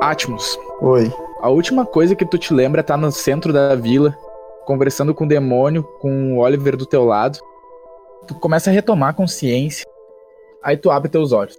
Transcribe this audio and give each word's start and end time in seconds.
Atmos, 0.00 0.58
Oi. 0.80 1.12
a 1.42 1.50
última 1.50 1.84
coisa 1.84 2.16
que 2.16 2.24
tu 2.24 2.38
te 2.38 2.54
lembra 2.54 2.80
é 2.80 2.82
tá 2.82 2.96
no 2.96 3.12
centro 3.12 3.52
da 3.52 3.74
vila, 3.74 4.16
conversando 4.64 5.14
com 5.14 5.24
o 5.24 5.28
demônio, 5.28 5.82
com 6.00 6.34
o 6.34 6.38
Oliver 6.38 6.74
do 6.74 6.86
teu 6.86 7.04
lado. 7.04 7.38
Tu 8.26 8.34
começa 8.36 8.70
a 8.70 8.72
retomar 8.72 9.10
a 9.10 9.12
consciência. 9.12 9.84
Aí 10.62 10.76
tu 10.76 10.90
abre 10.90 11.10
teus 11.10 11.32
olhos. 11.32 11.58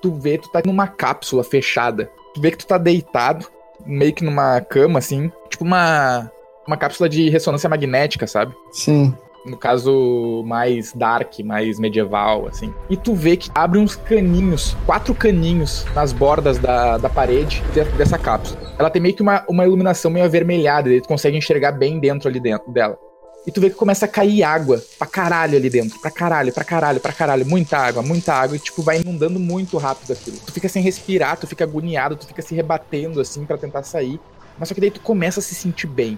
Tu 0.00 0.12
vê, 0.12 0.38
tu 0.38 0.50
tá 0.50 0.60
numa 0.64 0.88
cápsula 0.88 1.44
fechada. 1.44 2.10
Tu 2.34 2.40
vê 2.40 2.50
que 2.50 2.58
tu 2.58 2.66
tá 2.66 2.78
deitado, 2.78 3.46
meio 3.86 4.12
que 4.12 4.24
numa 4.24 4.60
cama, 4.60 4.98
assim. 4.98 5.30
Tipo 5.48 5.62
uma, 5.64 6.30
uma 6.66 6.76
cápsula 6.76 7.08
de 7.08 7.30
ressonância 7.30 7.68
magnética, 7.68 8.26
sabe? 8.26 8.52
Sim. 8.72 9.14
No 9.44 9.56
caso 9.56 10.42
mais 10.46 10.92
dark, 10.92 11.40
mais 11.44 11.78
medieval, 11.78 12.46
assim. 12.46 12.72
E 12.88 12.96
tu 12.96 13.14
vê 13.14 13.36
que 13.36 13.50
abre 13.54 13.78
uns 13.78 13.96
caninhos, 13.96 14.76
quatro 14.86 15.14
caninhos 15.14 15.84
nas 15.94 16.12
bordas 16.12 16.58
da, 16.58 16.96
da 16.98 17.08
parede 17.08 17.62
de- 17.74 17.84
dessa 17.96 18.18
cápsula. 18.18 18.60
Ela 18.78 18.90
tem 18.90 19.02
meio 19.02 19.14
que 19.14 19.22
uma, 19.22 19.44
uma 19.48 19.64
iluminação 19.64 20.10
meio 20.10 20.24
avermelhada, 20.24 20.88
e 20.92 21.00
tu 21.00 21.08
consegue 21.08 21.36
enxergar 21.36 21.72
bem 21.72 21.98
dentro 21.98 22.28
ali 22.28 22.38
dentro 22.40 22.70
dela. 22.72 22.96
E 23.44 23.50
tu 23.50 23.60
vê 23.60 23.68
que 23.70 23.74
começa 23.74 24.04
a 24.04 24.08
cair 24.08 24.44
água 24.44 24.80
pra 24.96 25.06
caralho 25.06 25.56
ali 25.56 25.68
dentro. 25.68 25.98
Pra 26.00 26.12
caralho, 26.12 26.52
pra 26.52 26.62
caralho, 26.62 27.00
pra 27.00 27.12
caralho. 27.12 27.44
Muita 27.44 27.76
água, 27.76 28.00
muita 28.00 28.32
água. 28.32 28.54
E, 28.54 28.60
tipo, 28.60 28.82
vai 28.82 29.00
inundando 29.00 29.40
muito 29.40 29.76
rápido 29.78 30.12
aquilo. 30.12 30.36
Tu 30.46 30.52
fica 30.52 30.68
sem 30.68 30.80
respirar, 30.80 31.36
tu 31.36 31.44
fica 31.48 31.64
agoniado, 31.64 32.14
tu 32.14 32.24
fica 32.24 32.40
se 32.40 32.54
rebatendo, 32.54 33.20
assim, 33.20 33.44
pra 33.44 33.58
tentar 33.58 33.82
sair. 33.82 34.20
Mas 34.56 34.68
só 34.68 34.74
que 34.76 34.80
daí 34.80 34.92
tu 34.92 35.00
começa 35.00 35.40
a 35.40 35.42
se 35.42 35.56
sentir 35.56 35.88
bem. 35.88 36.16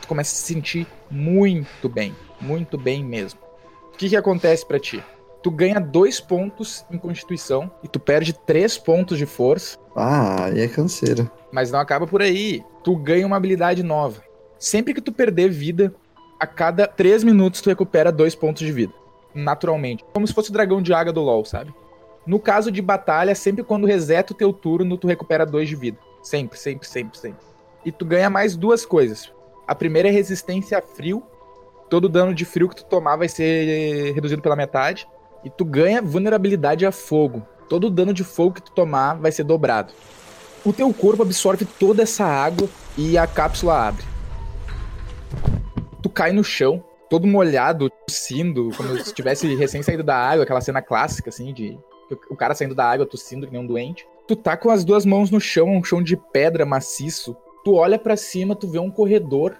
Tu 0.00 0.08
começa 0.08 0.32
a 0.32 0.36
se 0.36 0.42
sentir 0.54 0.86
muito 1.10 1.86
bem. 1.86 2.14
Muito 2.40 2.76
bem 2.76 3.04
mesmo. 3.04 3.40
O 3.92 3.96
que 3.96 4.08
que 4.08 4.16
acontece 4.16 4.66
pra 4.66 4.78
ti? 4.78 5.02
Tu 5.42 5.50
ganha 5.50 5.78
dois 5.78 6.20
pontos 6.20 6.84
em 6.90 6.98
Constituição 6.98 7.70
e 7.82 7.88
tu 7.88 8.00
perde 8.00 8.32
três 8.32 8.78
pontos 8.78 9.18
de 9.18 9.26
força. 9.26 9.78
Ah, 9.94 10.46
aí 10.46 10.60
é 10.60 10.68
canseira. 10.68 11.30
Mas 11.52 11.70
não 11.70 11.78
acaba 11.78 12.06
por 12.06 12.22
aí. 12.22 12.64
Tu 12.82 12.96
ganha 12.96 13.26
uma 13.26 13.36
habilidade 13.36 13.82
nova. 13.82 14.22
Sempre 14.58 14.94
que 14.94 15.00
tu 15.00 15.12
perder 15.12 15.50
vida, 15.50 15.94
a 16.40 16.46
cada 16.46 16.86
3 16.86 17.24
minutos 17.24 17.60
tu 17.60 17.68
recupera 17.68 18.10
dois 18.10 18.34
pontos 18.34 18.64
de 18.64 18.72
vida. 18.72 18.92
Naturalmente. 19.34 20.04
Como 20.12 20.26
se 20.26 20.32
fosse 20.32 20.50
o 20.50 20.52
dragão 20.52 20.80
de 20.80 20.92
água 20.92 21.12
do 21.12 21.20
LoL, 21.20 21.44
sabe? 21.44 21.74
No 22.26 22.40
caso 22.40 22.72
de 22.72 22.80
batalha, 22.80 23.34
sempre 23.34 23.62
quando 23.62 23.86
reseta 23.86 24.32
o 24.32 24.36
teu 24.36 24.52
turno, 24.52 24.96
tu 24.96 25.06
recupera 25.06 25.44
dois 25.44 25.68
de 25.68 25.76
vida. 25.76 25.98
Sempre, 26.22 26.58
sempre, 26.58 26.88
sempre, 26.88 27.18
sempre. 27.18 27.44
E 27.84 27.92
tu 27.92 28.04
ganha 28.04 28.30
mais 28.30 28.56
duas 28.56 28.86
coisas. 28.86 29.30
A 29.66 29.74
primeira 29.74 30.08
é 30.08 30.10
resistência 30.10 30.78
a 30.78 30.82
frio. 30.82 31.22
Todo 31.94 32.08
dano 32.08 32.34
de 32.34 32.44
frio 32.44 32.68
que 32.68 32.74
tu 32.74 32.84
tomar 32.84 33.14
vai 33.14 33.28
ser 33.28 34.12
reduzido 34.14 34.42
pela 34.42 34.56
metade. 34.56 35.06
E 35.44 35.48
tu 35.48 35.64
ganha 35.64 36.02
vulnerabilidade 36.02 36.84
a 36.84 36.90
fogo. 36.90 37.46
Todo 37.68 37.88
dano 37.88 38.12
de 38.12 38.24
fogo 38.24 38.54
que 38.54 38.62
tu 38.62 38.72
tomar 38.72 39.14
vai 39.14 39.30
ser 39.30 39.44
dobrado. 39.44 39.92
O 40.64 40.72
teu 40.72 40.92
corpo 40.92 41.22
absorve 41.22 41.64
toda 41.64 42.02
essa 42.02 42.24
água 42.24 42.68
e 42.98 43.16
a 43.16 43.28
cápsula 43.28 43.86
abre. 43.86 44.04
Tu 46.02 46.10
cai 46.10 46.32
no 46.32 46.42
chão, 46.42 46.82
todo 47.08 47.28
molhado, 47.28 47.88
tossindo, 48.08 48.70
como 48.76 48.98
se 48.98 49.14
tivesse 49.14 49.46
recém 49.54 49.80
saído 49.80 50.02
da 50.02 50.16
água, 50.16 50.42
aquela 50.42 50.60
cena 50.60 50.82
clássica, 50.82 51.30
assim, 51.30 51.54
de 51.54 51.78
o 52.28 52.34
cara 52.34 52.56
saindo 52.56 52.74
da 52.74 52.90
água 52.90 53.06
tossindo 53.06 53.46
que 53.46 53.52
nem 53.52 53.62
um 53.62 53.66
doente. 53.68 54.04
Tu 54.26 54.34
tá 54.34 54.56
com 54.56 54.68
as 54.68 54.84
duas 54.84 55.06
mãos 55.06 55.30
no 55.30 55.40
chão, 55.40 55.68
um 55.68 55.84
chão 55.84 56.02
de 56.02 56.16
pedra 56.16 56.66
maciço. 56.66 57.36
Tu 57.64 57.72
olha 57.72 58.00
pra 58.00 58.16
cima, 58.16 58.56
tu 58.56 58.66
vê 58.66 58.80
um 58.80 58.90
corredor, 58.90 59.56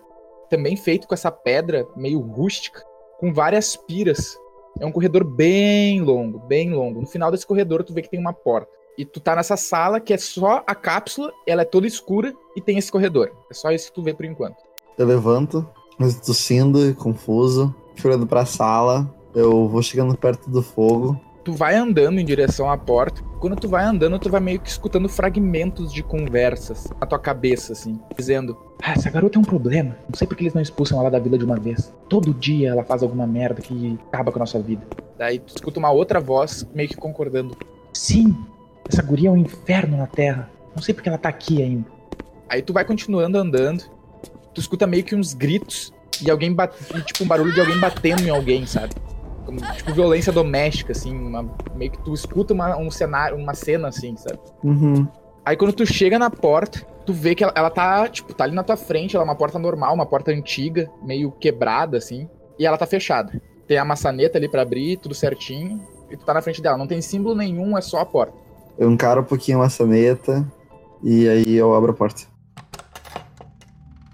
também 0.49 0.77
feito 0.77 1.07
com 1.07 1.15
essa 1.15 1.31
pedra 1.31 1.87
meio 1.97 2.21
rústica, 2.21 2.83
com 3.19 3.33
várias 3.33 3.77
piras. 3.77 4.39
É 4.81 4.87
um 4.87 4.93
corredor 4.93 5.25
bem 5.25 6.01
longo, 6.01 6.39
bem 6.41 6.73
longo. 6.73 7.01
No 7.01 7.07
final 7.07 7.31
desse 7.31 7.47
corredor, 7.47 7.85
tu 7.85 7.93
vê 7.93 8.03
que 8.03 8.11
tem 8.11 8.21
uma 8.21 8.33
porta. 8.33 8.73
E 8.97 9.05
tu 9.05 9.21
tá 9.21 9.35
nessa 9.35 9.57
sala 9.57 10.01
que 10.01 10.13
é 10.13 10.19
só 10.19 10.63
a 10.67 10.75
cápsula, 10.75 11.33
ela 11.47 11.63
é 11.63 11.65
toda 11.65 11.87
escura 11.87 12.33
e 12.57 12.61
tem 12.61 12.79
esse 12.79 12.91
corredor. 12.91 13.33
É 13.51 13.55
só 13.55 13.71
isso 13.71 13.89
que 13.89 13.95
tu 13.95 14.03
vê 14.03 14.15
por 14.15 14.25
enquanto. 14.25 14.57
Eu 14.97 15.07
levanto, 15.07 15.69
mas 15.99 16.21
tossindo 16.21 16.89
e 16.89 16.95
confuso, 16.95 17.75
olhando 18.05 18.27
pra 18.27 18.47
sala. 18.47 19.13
Eu 19.35 19.69
vou 19.69 19.83
chegando 19.83 20.17
perto 20.17 20.49
do 20.49 20.63
fogo. 20.63 21.21
Tu 21.45 21.53
vai 21.53 21.77
andando 21.77 22.19
em 22.19 22.25
direção 22.25 22.71
à 22.71 22.77
porta. 22.77 23.23
Quando 23.39 23.55
tu 23.55 23.69
vai 23.69 23.85
andando, 23.85 24.19
tu 24.19 24.31
vai 24.31 24.41
meio 24.41 24.59
que 24.59 24.69
escutando 24.71 25.07
fragmentos 25.11 25.93
de 25.93 26.03
conversas 26.03 26.91
na 26.99 27.07
tua 27.07 27.19
cabeça, 27.19 27.75
assim, 27.75 28.01
dizendo: 28.17 28.57
Ah, 28.83 28.93
essa 28.93 29.11
garota 29.11 29.39
é 29.39 29.41
um 29.41 29.45
problema. 29.45 29.95
Não 30.09 30.17
sei 30.17 30.27
porque 30.27 30.43
eles 30.43 30.55
não 30.55 30.63
expulsam 30.63 30.99
ela 30.99 31.11
da 31.11 31.19
vila 31.19 31.37
de 31.37 31.45
uma 31.45 31.57
vez. 31.57 31.93
Todo 32.09 32.33
dia 32.33 32.71
ela 32.71 32.83
faz 32.83 33.03
alguma 33.03 33.27
merda 33.27 33.61
que 33.61 33.99
acaba 34.11 34.33
com 34.33 34.39
a 34.39 34.41
nossa 34.41 34.59
vida. 34.59 34.83
Daí 35.19 35.39
tu 35.39 35.55
escuta 35.55 35.79
uma 35.79 35.91
outra 35.91 36.19
voz 36.19 36.67
meio 36.75 36.89
que 36.89 36.97
concordando: 36.97 37.55
Sim, 37.93 38.35
essa 38.89 39.03
guria 39.03 39.29
é 39.29 39.33
um 39.33 39.37
inferno 39.37 39.99
na 39.99 40.07
terra. 40.07 40.51
Não 40.75 40.83
sei 40.83 40.95
porque 40.95 41.11
ela 41.11 41.19
tá 41.19 41.29
aqui 41.29 41.63
ainda. 41.63 41.87
Aí 42.49 42.63
tu 42.63 42.73
vai 42.73 42.87
continuando 42.87 43.37
andando. 43.37 43.85
Tu 44.55 44.61
escuta 44.63 44.87
meio 44.87 45.05
que 45.05 45.15
uns 45.15 45.35
gritos 45.35 45.93
e 46.23 46.31
alguém 46.31 46.53
bate, 46.53 46.77
e, 46.95 47.03
tipo 47.03 47.25
um 47.25 47.27
barulho 47.27 47.53
de 47.53 47.61
alguém 47.61 47.79
batendo 47.79 48.23
em 48.23 48.31
alguém, 48.31 48.65
sabe? 48.65 48.95
Tipo 49.77 49.93
violência 49.93 50.33
doméstica, 50.33 50.93
assim, 50.93 51.17
uma- 51.17 51.49
meio 51.75 51.91
que 51.91 51.99
tu 51.99 52.13
escuta 52.15 52.55
uma, 52.55 52.77
um 52.77 52.91
cenário, 52.91 53.37
uma 53.37 53.55
cena 53.55 53.89
assim, 53.89 54.17
sabe? 54.17 54.39
Uhum. 54.63 55.07
Aí 55.45 55.57
quando 55.57 55.73
tu 55.73 55.85
chega 55.85 56.19
na 56.19 56.31
porta, 56.31 56.81
tu 57.05 57.13
vê 57.13 57.35
que 57.35 57.45
ela, 57.45 57.53
ela 57.55 57.71
tá, 57.71 58.09
tipo, 58.09 58.33
tá 58.33 58.45
ali 58.45 58.55
na 58.55 58.63
tua 58.63 58.77
frente, 58.77 59.15
ela 59.15 59.25
é 59.25 59.29
uma 59.29 59.35
porta 59.37 59.59
normal, 59.59 59.95
uma 59.95 60.07
porta 60.07 60.31
antiga, 60.31 60.91
meio 61.03 61.31
quebrada, 61.33 61.99
assim, 61.99 62.29
e 62.59 62.65
ela 62.67 62.79
tá 62.79 62.87
fechada. 62.87 63.41
Tem 63.67 63.77
a 63.79 63.85
maçaneta 63.85 64.39
ali 64.39 64.49
pra 64.49 64.63
abrir, 64.63 64.97
tudo 64.99 65.15
certinho, 65.15 65.81
e 66.11 66.17
tu 66.17 66.25
tá 66.25 66.33
na 66.35 66.41
frente 66.43 66.63
dela. 66.63 66.79
Não 66.79 66.87
tem 66.87 67.01
símbolo 67.03 67.35
nenhum, 67.35 67.77
é 67.77 67.81
só 67.81 68.01
a 68.01 68.07
porta. 68.07 68.35
Eu 68.79 68.91
encaro 68.91 69.21
um 69.21 69.25
pouquinho 69.25 69.59
a 69.59 69.63
maçaneta 69.63 70.47
e 71.03 71.29
aí 71.29 71.55
eu 71.55 71.75
abro 71.75 71.93
a 71.93 71.95
porta. 71.95 72.23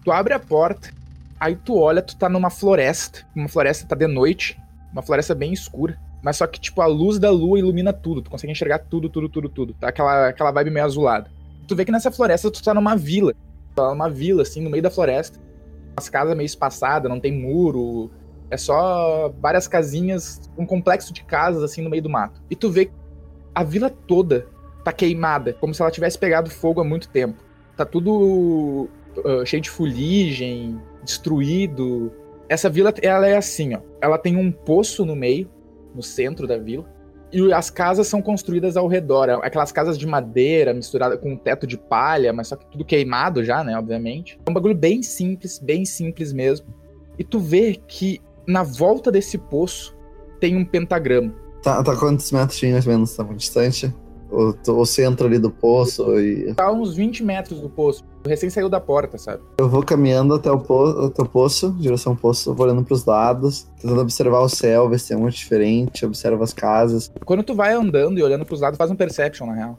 Tu 0.04 0.10
abre 0.10 0.32
a 0.34 0.38
porta, 0.38 0.90
aí 1.38 1.56
tu 1.56 1.76
olha, 1.78 2.02
tu 2.02 2.16
tá 2.16 2.28
numa 2.28 2.50
floresta. 2.50 3.20
Uma 3.34 3.48
floresta 3.48 3.86
tá 3.86 3.94
de 3.94 4.06
noite, 4.06 4.59
uma 4.92 5.02
floresta 5.02 5.34
bem 5.34 5.52
escura. 5.52 5.98
Mas 6.22 6.36
só 6.36 6.46
que, 6.46 6.60
tipo, 6.60 6.80
a 6.82 6.86
luz 6.86 7.18
da 7.18 7.30
lua 7.30 7.58
ilumina 7.58 7.92
tudo. 7.92 8.20
Tu 8.22 8.30
consegue 8.30 8.52
enxergar 8.52 8.80
tudo, 8.80 9.08
tudo, 9.08 9.28
tudo, 9.28 9.48
tudo. 9.48 9.74
Tá 9.74 9.88
aquela, 9.88 10.28
aquela 10.28 10.50
vibe 10.50 10.70
meio 10.70 10.84
azulada. 10.84 11.30
Tu 11.66 11.74
vê 11.74 11.84
que 11.84 11.92
nessa 11.92 12.10
floresta 12.10 12.50
tu 12.50 12.62
tá 12.62 12.74
numa 12.74 12.96
vila. 12.96 13.32
Tá 13.74 13.88
numa 13.90 14.10
vila, 14.10 14.42
assim, 14.42 14.60
no 14.60 14.68
meio 14.68 14.82
da 14.82 14.90
floresta. 14.90 15.38
As 15.96 16.08
casas 16.08 16.36
meio 16.36 16.46
espaçadas, 16.46 17.10
não 17.10 17.18
tem 17.18 17.32
muro. 17.32 18.10
É 18.50 18.56
só 18.56 19.32
várias 19.40 19.66
casinhas, 19.68 20.50
um 20.58 20.66
complexo 20.66 21.12
de 21.12 21.22
casas, 21.22 21.62
assim, 21.62 21.80
no 21.82 21.88
meio 21.88 22.02
do 22.02 22.10
mato. 22.10 22.42
E 22.50 22.56
tu 22.56 22.68
vê 22.70 22.86
que 22.86 22.92
a 23.54 23.62
vila 23.62 23.88
toda 23.88 24.46
tá 24.84 24.92
queimada, 24.92 25.52
como 25.54 25.72
se 25.72 25.80
ela 25.80 25.90
tivesse 25.90 26.18
pegado 26.18 26.50
fogo 26.50 26.80
há 26.80 26.84
muito 26.84 27.08
tempo. 27.08 27.42
Tá 27.76 27.84
tudo 27.84 28.88
uh, 29.24 29.46
cheio 29.46 29.62
de 29.62 29.70
fuligem, 29.70 30.80
destruído. 31.04 32.12
Essa 32.50 32.68
vila, 32.68 32.92
ela 33.00 33.28
é 33.28 33.36
assim, 33.36 33.76
ó. 33.76 33.80
Ela 34.02 34.18
tem 34.18 34.36
um 34.36 34.50
poço 34.50 35.06
no 35.06 35.14
meio, 35.14 35.48
no 35.94 36.02
centro 36.02 36.48
da 36.48 36.58
vila. 36.58 36.84
E 37.32 37.52
as 37.52 37.70
casas 37.70 38.08
são 38.08 38.20
construídas 38.20 38.76
ao 38.76 38.88
redor. 38.88 39.30
Aquelas 39.44 39.70
casas 39.70 39.96
de 39.96 40.04
madeira 40.04 40.74
misturada 40.74 41.16
com 41.16 41.30
um 41.30 41.36
teto 41.36 41.64
de 41.64 41.78
palha, 41.78 42.32
mas 42.32 42.48
só 42.48 42.56
que 42.56 42.66
tudo 42.66 42.84
queimado 42.84 43.44
já, 43.44 43.62
né? 43.62 43.78
Obviamente. 43.78 44.36
É 44.44 44.50
um 44.50 44.52
bagulho 44.52 44.74
bem 44.74 45.00
simples, 45.00 45.60
bem 45.60 45.84
simples 45.84 46.32
mesmo. 46.32 46.66
E 47.16 47.22
tu 47.22 47.38
vê 47.38 47.80
que 47.86 48.20
na 48.44 48.64
volta 48.64 49.12
desse 49.12 49.38
poço 49.38 49.96
tem 50.40 50.56
um 50.56 50.64
pentagrama. 50.64 51.32
Tá, 51.62 51.84
tá 51.84 51.96
quantos 51.96 52.32
metros 52.32 52.60
mais 52.64 52.84
ou 52.84 52.92
menos? 52.92 53.14
Tá 53.14 53.22
muito 53.22 53.38
distante? 53.38 53.94
O, 54.30 54.54
o 54.72 54.86
centro 54.86 55.26
ali 55.26 55.38
do 55.38 55.50
poço 55.50 56.18
e. 56.20 56.54
Tá 56.54 56.66
a 56.66 56.72
uns 56.72 56.94
20 56.94 57.24
metros 57.24 57.60
do 57.60 57.68
poço. 57.68 58.04
Recém 58.26 58.50
saiu 58.50 58.68
da 58.68 58.80
porta, 58.80 59.18
sabe? 59.18 59.42
Eu 59.58 59.68
vou 59.68 59.82
caminhando 59.82 60.34
até 60.34 60.50
o, 60.50 60.58
po 60.58 61.06
até 61.06 61.22
o 61.22 61.26
poço, 61.26 61.74
direção 61.78 62.12
ao 62.12 62.18
poço, 62.18 62.54
vou 62.54 62.66
olhando 62.66 62.84
pros 62.84 63.04
lados, 63.04 63.66
tentando 63.80 64.00
observar 64.00 64.40
o 64.40 64.48
céu, 64.48 64.88
ver 64.88 65.00
se 65.00 65.08
tem 65.08 65.16
muito 65.16 65.34
diferente, 65.34 66.04
observo 66.04 66.42
as 66.42 66.52
casas. 66.52 67.10
Quando 67.24 67.42
tu 67.42 67.54
vai 67.54 67.72
andando 67.72 68.18
e 68.18 68.22
olhando 68.22 68.44
pros 68.44 68.60
lados, 68.60 68.76
faz 68.76 68.90
um 68.90 68.96
perception, 68.96 69.46
na 69.46 69.54
real. 69.54 69.78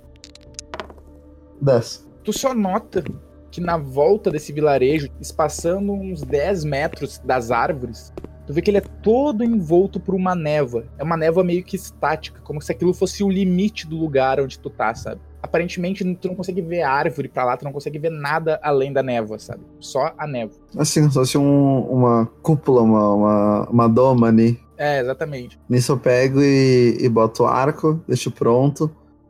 10. 1.62 2.08
Tu 2.24 2.34
só 2.34 2.54
nota 2.54 3.04
que 3.52 3.62
na 3.62 3.78
volta 3.78 4.32
desse 4.32 4.52
vilarejo, 4.54 5.10
espaçando 5.20 5.92
uns 5.92 6.24
10 6.24 6.64
metros 6.64 7.20
das 7.20 7.52
árvores, 7.52 8.14
tu 8.46 8.54
vê 8.54 8.62
que 8.62 8.70
ele 8.70 8.78
é 8.78 8.82
todo 8.82 9.44
envolto 9.44 10.00
por 10.00 10.16
uma 10.16 10.36
névoa. 10.36 10.86
É 10.98 11.04
uma 11.04 11.18
névoa 11.18 11.44
meio 11.44 11.64
que 11.64 11.76
estática, 11.76 12.42
como 12.42 12.62
se 12.62 12.72
aquilo 12.72 12.94
fosse 12.94 13.24
o 13.24 13.30
limite 13.30 13.88
do 13.88 13.98
lugar 13.98 14.40
onde 14.40 14.60
tu 14.60 14.70
tá, 14.70 14.94
sabe? 14.94 15.22
Aparentemente, 15.42 16.04
tu 16.16 16.28
não 16.28 16.36
consegue 16.36 16.62
ver 16.62 16.84
árvore 16.84 17.28
pra 17.28 17.44
lá, 17.44 17.58
tu 17.58 17.66
não 17.66 17.72
consegue 17.72 17.98
ver 17.98 18.12
nada 18.12 18.60
além 18.62 18.94
da 18.94 19.02
névoa, 19.02 19.40
sabe? 19.40 19.62
Só 19.80 20.14
a 20.18 20.28
névoa. 20.28 20.60
Assim, 20.78 21.10
só 21.10 21.26
se 21.26 21.38
um, 21.38 21.80
uma 21.82 22.28
cúpula, 22.42 22.82
uma, 22.82 23.14
uma, 23.14 23.70
uma 23.70 23.88
doma 23.88 24.28
ali. 24.28 24.60
É, 24.78 25.00
exatamente. 25.00 25.60
Nisso 25.70 25.92
eu 25.92 25.98
pego 25.98 26.42
e, 26.42 26.98
e 27.00 27.10
boto 27.10 27.44
o 27.44 27.48
arco, 27.48 28.02
deixo 28.08 28.32
pronto, 28.32 28.90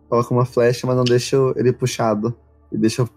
coloco 0.09 0.33
uma 0.33 0.45
flecha, 0.45 0.85
mas 0.85 0.97
não 0.97 1.03
deixo 1.03 1.53
ele 1.55 1.71
puxado. 1.71 2.35
E 2.71 2.77
deixo 2.77 3.09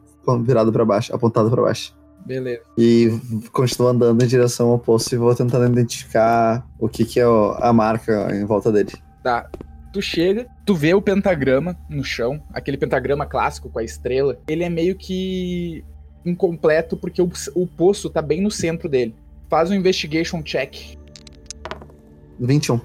virado 0.45 0.73
pra 0.73 0.85
baixo, 0.85 1.15
apontado 1.15 1.51
pra 1.51 1.63
baixo. 1.63 1.95
Beleza. 2.25 2.63
E 2.79 3.11
continuo 3.53 3.89
andando 3.89 4.23
em 4.23 4.27
direção 4.27 4.71
ao 4.71 4.79
poço 4.79 5.15
e 5.15 5.19
vou 5.19 5.35
tentando 5.35 5.71
identificar 5.71 6.67
o 6.79 6.89
que, 6.89 7.05
que 7.05 7.21
é 7.21 7.25
a 7.25 7.73
marca 7.73 8.35
em 8.35 8.45
volta 8.45 8.73
dele. 8.73 8.93
Tá. 9.23 9.51
Tu 9.93 10.03
chega, 10.03 10.47
tu 10.67 10.75
vê 10.75 10.93
o 10.93 11.01
pentagrama 11.01 11.79
no 11.89 12.03
chão, 12.03 12.43
aquele 12.53 12.77
pentagrama 12.77 13.27
clássico 13.27 13.71
com 13.71 13.79
a 13.79 13.85
estrela. 13.85 14.39
Ele 14.49 14.65
é 14.65 14.69
meio 14.69 14.97
que 14.97 15.85
incompleto 16.25 16.97
porque 16.97 17.23
o, 17.23 17.31
o 17.55 17.67
poço 17.67 18.11
tá 18.11 18.21
bem 18.21 18.41
no 18.41 18.51
centro 18.51 18.89
dele. 18.89 19.15
Faz 19.49 19.71
um 19.71 19.75
investigation 19.75 20.43
check. 20.43 20.97
21. 22.41 22.81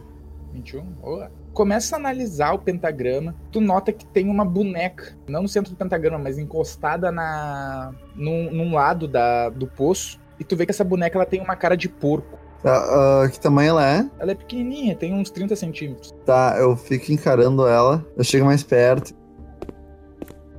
21? 0.54 0.84
Boa. 0.84 1.32
Começa 1.60 1.98
a 1.98 2.00
analisar 2.00 2.54
o 2.54 2.60
pentagrama. 2.60 3.36
Tu 3.52 3.60
nota 3.60 3.92
que 3.92 4.06
tem 4.06 4.30
uma 4.30 4.46
boneca, 4.46 5.14
não 5.28 5.42
no 5.42 5.50
centro 5.50 5.74
do 5.74 5.76
pentagrama, 5.76 6.18
mas 6.18 6.38
encostada 6.38 7.12
na 7.12 7.94
num, 8.16 8.50
num 8.50 8.74
lado 8.74 9.10
da, 9.10 9.50
do 9.50 9.68
poço. 9.68 10.22
E 10.40 10.44
tu 10.46 10.56
vê 10.56 10.66
que 10.66 10.72
essa 10.72 10.86
boneca 10.86 11.18
ela 11.18 11.26
tem 11.26 11.42
uma 11.42 11.58
cara 11.58 11.76
de 11.76 11.90
porco. 11.90 12.40
Tá, 12.64 13.24
ah, 13.26 13.30
que 13.30 13.38
tamanho 13.38 13.72
ela 13.72 13.86
é? 13.86 14.10
Ela 14.20 14.32
é 14.32 14.36
pequenininha, 14.36 14.96
tem 14.96 15.14
uns 15.14 15.30
30 15.32 15.54
centímetros. 15.58 16.16
Tá, 16.26 16.56
eu 16.58 16.78
fico 16.78 17.12
encarando 17.12 17.68
ela. 17.68 18.08
Eu 18.16 18.24
chego 18.24 18.46
mais 18.46 18.64
perto. 18.64 19.14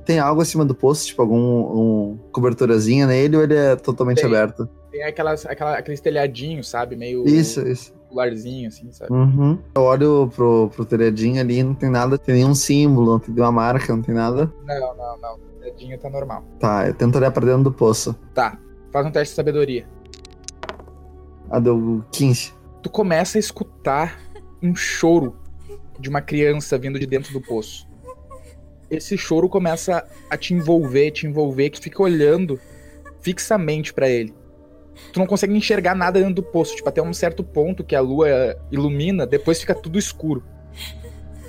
Tem 0.05 0.19
algo 0.19 0.39
acima 0.39 0.63
do 0.63 0.75
poço, 0.75 1.07
tipo 1.07 1.23
algum 1.23 1.39
um 1.39 2.19
coberturazinha 2.31 3.07
nele, 3.07 3.37
ou 3.37 3.41
ele 3.41 3.55
é 3.55 3.75
totalmente 3.75 4.21
Tem. 4.21 4.27
aberto? 4.27 4.69
Tem 4.91 5.01
aquelas, 5.01 5.47
aquela, 5.47 5.79
aqueles 5.79 5.99
telhadinhos, 5.99 6.69
sabe? 6.69 6.95
Meio 6.95 7.27
Isso, 7.27 7.67
isso. 7.67 7.99
Pularzinho, 8.11 8.67
assim, 8.67 8.91
sabe? 8.91 9.11
Uhum. 9.11 9.57
Eu 9.73 9.81
olho 9.81 10.29
pro, 10.35 10.69
pro 10.69 10.85
telhadinho 10.85 11.39
ali, 11.39 11.63
não 11.63 11.73
tem 11.73 11.89
nada, 11.89 12.17
tem 12.17 12.35
nenhum 12.35 12.53
símbolo, 12.53 13.13
não 13.13 13.19
tem 13.19 13.33
nenhuma 13.33 13.51
marca, 13.51 13.95
não 13.95 14.01
tem 14.01 14.13
nada. 14.13 14.51
Não, 14.65 14.95
não, 14.95 15.17
não. 15.17 15.35
O 15.35 15.59
telhadinho 15.59 15.97
tá 15.97 16.09
normal. 16.09 16.43
Tá, 16.59 16.87
eu 16.87 16.93
tento 16.93 17.15
olhar 17.15 17.31
pra 17.31 17.45
dentro 17.45 17.63
do 17.63 17.71
poço. 17.71 18.15
Tá. 18.33 18.57
Faz 18.91 19.05
um 19.05 19.11
teste 19.11 19.31
de 19.31 19.35
sabedoria. 19.37 19.87
Ah, 21.49 21.59
deu 21.59 22.03
15. 22.11 22.53
Tu 22.83 22.89
começa 22.89 23.37
a 23.37 23.39
escutar 23.39 24.19
um 24.61 24.75
choro 24.75 25.35
de 25.99 26.09
uma 26.09 26.21
criança 26.21 26.77
vindo 26.77 26.99
de 26.99 27.05
dentro 27.05 27.31
do 27.31 27.41
poço. 27.41 27.87
Esse 28.89 29.17
choro 29.17 29.47
começa 29.47 30.05
a 30.29 30.35
te 30.37 30.53
envolver, 30.53 31.11
te 31.11 31.25
envolver, 31.25 31.69
que 31.69 31.79
tu 31.79 31.83
fica 31.83 32.03
olhando 32.03 32.59
fixamente 33.21 33.93
pra 33.93 34.09
ele. 34.09 34.33
Tu 35.11 35.19
não 35.19 35.27
consegue 35.27 35.55
enxergar 35.55 35.95
nada 35.95 36.19
dentro 36.19 36.35
do 36.35 36.43
poço, 36.43 36.75
tipo, 36.75 36.87
até 36.87 37.01
um 37.01 37.13
certo 37.13 37.43
ponto 37.43 37.83
que 37.83 37.95
a 37.95 38.01
lua 38.01 38.57
ilumina, 38.71 39.25
depois 39.25 39.59
fica 39.59 39.75
tudo 39.75 39.99
escuro. 39.99 40.43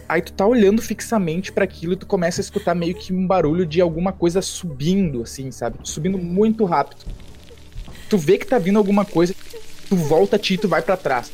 Aí 0.08 0.20
tu 0.20 0.32
tá 0.32 0.46
olhando 0.46 0.82
fixamente 0.82 1.52
pra 1.52 1.64
aquilo 1.64 1.94
e 1.94 1.96
tu 1.96 2.06
começa 2.06 2.40
a 2.40 2.42
escutar 2.42 2.74
meio 2.74 2.94
que 2.94 3.14
um 3.14 3.26
barulho 3.26 3.64
de 3.64 3.80
alguma 3.80 4.12
coisa 4.12 4.42
subindo, 4.42 5.22
assim, 5.22 5.50
sabe? 5.50 5.78
Subindo 5.84 6.18
muito 6.18 6.64
rápido. 6.64 7.06
Tu 8.10 8.18
vê 8.18 8.36
que 8.36 8.46
tá 8.46 8.58
vindo 8.58 8.78
alguma 8.78 9.04
coisa, 9.04 9.34
tu 9.88 9.96
volta 9.96 10.36
a 10.36 10.38
ti 10.38 10.54
e 10.54 10.58
tu 10.58 10.68
vai 10.68 10.82
pra 10.82 10.96
trás. 10.96 11.32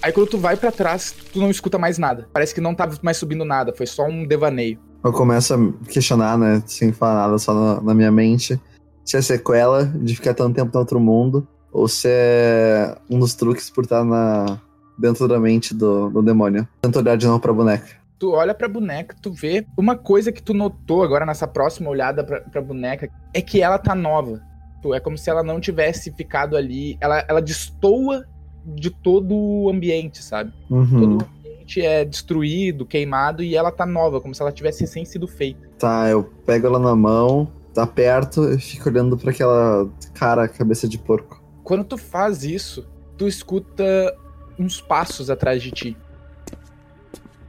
Aí 0.00 0.12
quando 0.12 0.28
tu 0.28 0.38
vai 0.38 0.56
pra 0.56 0.70
trás, 0.70 1.14
tu 1.32 1.40
não 1.40 1.50
escuta 1.50 1.78
mais 1.78 1.98
nada. 1.98 2.28
Parece 2.32 2.54
que 2.54 2.60
não 2.60 2.74
tá 2.74 2.88
mais 3.02 3.16
subindo 3.16 3.44
nada, 3.44 3.74
foi 3.76 3.86
só 3.86 4.06
um 4.06 4.26
devaneio. 4.26 4.78
Eu 5.04 5.12
começo 5.12 5.52
a 5.52 5.58
questionar, 5.90 6.38
né, 6.38 6.62
sem 6.66 6.92
falar 6.92 7.26
nada, 7.26 7.38
só 7.38 7.52
na, 7.52 7.80
na 7.80 7.94
minha 7.94 8.10
mente, 8.10 8.58
se 9.06 9.16
é 9.16 9.22
sequela 9.22 9.84
de 9.84 10.16
ficar 10.16 10.34
tanto 10.34 10.56
tempo 10.56 10.70
no 10.74 10.80
outro 10.80 10.98
mundo, 10.98 11.46
ou 11.72 11.86
se 11.86 12.08
é 12.10 12.98
um 13.08 13.18
dos 13.20 13.34
truques 13.34 13.70
por 13.70 13.84
estar 13.84 14.04
na, 14.04 14.60
dentro 14.98 15.28
da 15.28 15.38
mente 15.38 15.72
do, 15.72 16.10
do 16.10 16.22
demônio. 16.22 16.66
Tento 16.82 16.98
olhar 16.98 17.16
de 17.16 17.26
novo 17.26 17.38
pra 17.38 17.52
boneca. 17.52 17.86
Tu 18.18 18.30
olha 18.30 18.54
pra 18.54 18.66
boneca, 18.66 19.14
tu 19.20 19.30
vê 19.30 19.64
uma 19.76 19.94
coisa 19.94 20.32
que 20.32 20.42
tu 20.42 20.52
notou 20.52 21.02
agora 21.02 21.24
nessa 21.24 21.46
próxima 21.46 21.88
olhada 21.88 22.24
pra, 22.24 22.40
pra 22.40 22.62
boneca 22.62 23.10
é 23.32 23.40
que 23.40 23.60
ela 23.60 23.78
tá 23.78 23.94
nova. 23.94 24.40
Tu, 24.82 24.92
é 24.92 25.00
como 25.00 25.16
se 25.16 25.30
ela 25.30 25.42
não 25.42 25.60
tivesse 25.60 26.10
ficado 26.12 26.56
ali. 26.56 26.96
Ela, 27.00 27.24
ela 27.28 27.42
destoa 27.42 28.24
de 28.64 28.90
todo 28.90 29.34
o 29.34 29.70
ambiente, 29.70 30.22
sabe? 30.22 30.52
Uhum. 30.70 31.00
Todo 31.00 31.18
o 31.18 31.26
ambiente 31.38 31.80
é 31.80 32.04
destruído, 32.04 32.86
queimado 32.86 33.42
e 33.42 33.54
ela 33.54 33.70
tá 33.70 33.84
nova, 33.84 34.20
como 34.20 34.34
se 34.34 34.40
ela 34.40 34.50
tivesse 34.50 34.80
recém 34.80 35.04
sido 35.04 35.28
feita. 35.28 35.68
Tá, 35.78 36.08
eu 36.08 36.24
pego 36.44 36.66
ela 36.66 36.78
na 36.78 36.96
mão, 36.96 37.52
tá 37.76 37.86
perto 37.86 38.52
e 38.52 38.58
fico 38.58 38.88
olhando 38.88 39.16
pra 39.18 39.30
aquela 39.30 39.88
cara, 40.14 40.48
cabeça 40.48 40.88
de 40.88 40.98
porco. 40.98 41.42
Quando 41.62 41.84
tu 41.84 41.98
faz 41.98 42.42
isso, 42.42 42.88
tu 43.18 43.28
escuta 43.28 44.16
uns 44.58 44.80
passos 44.80 45.28
atrás 45.28 45.62
de 45.62 45.70
ti. 45.70 45.96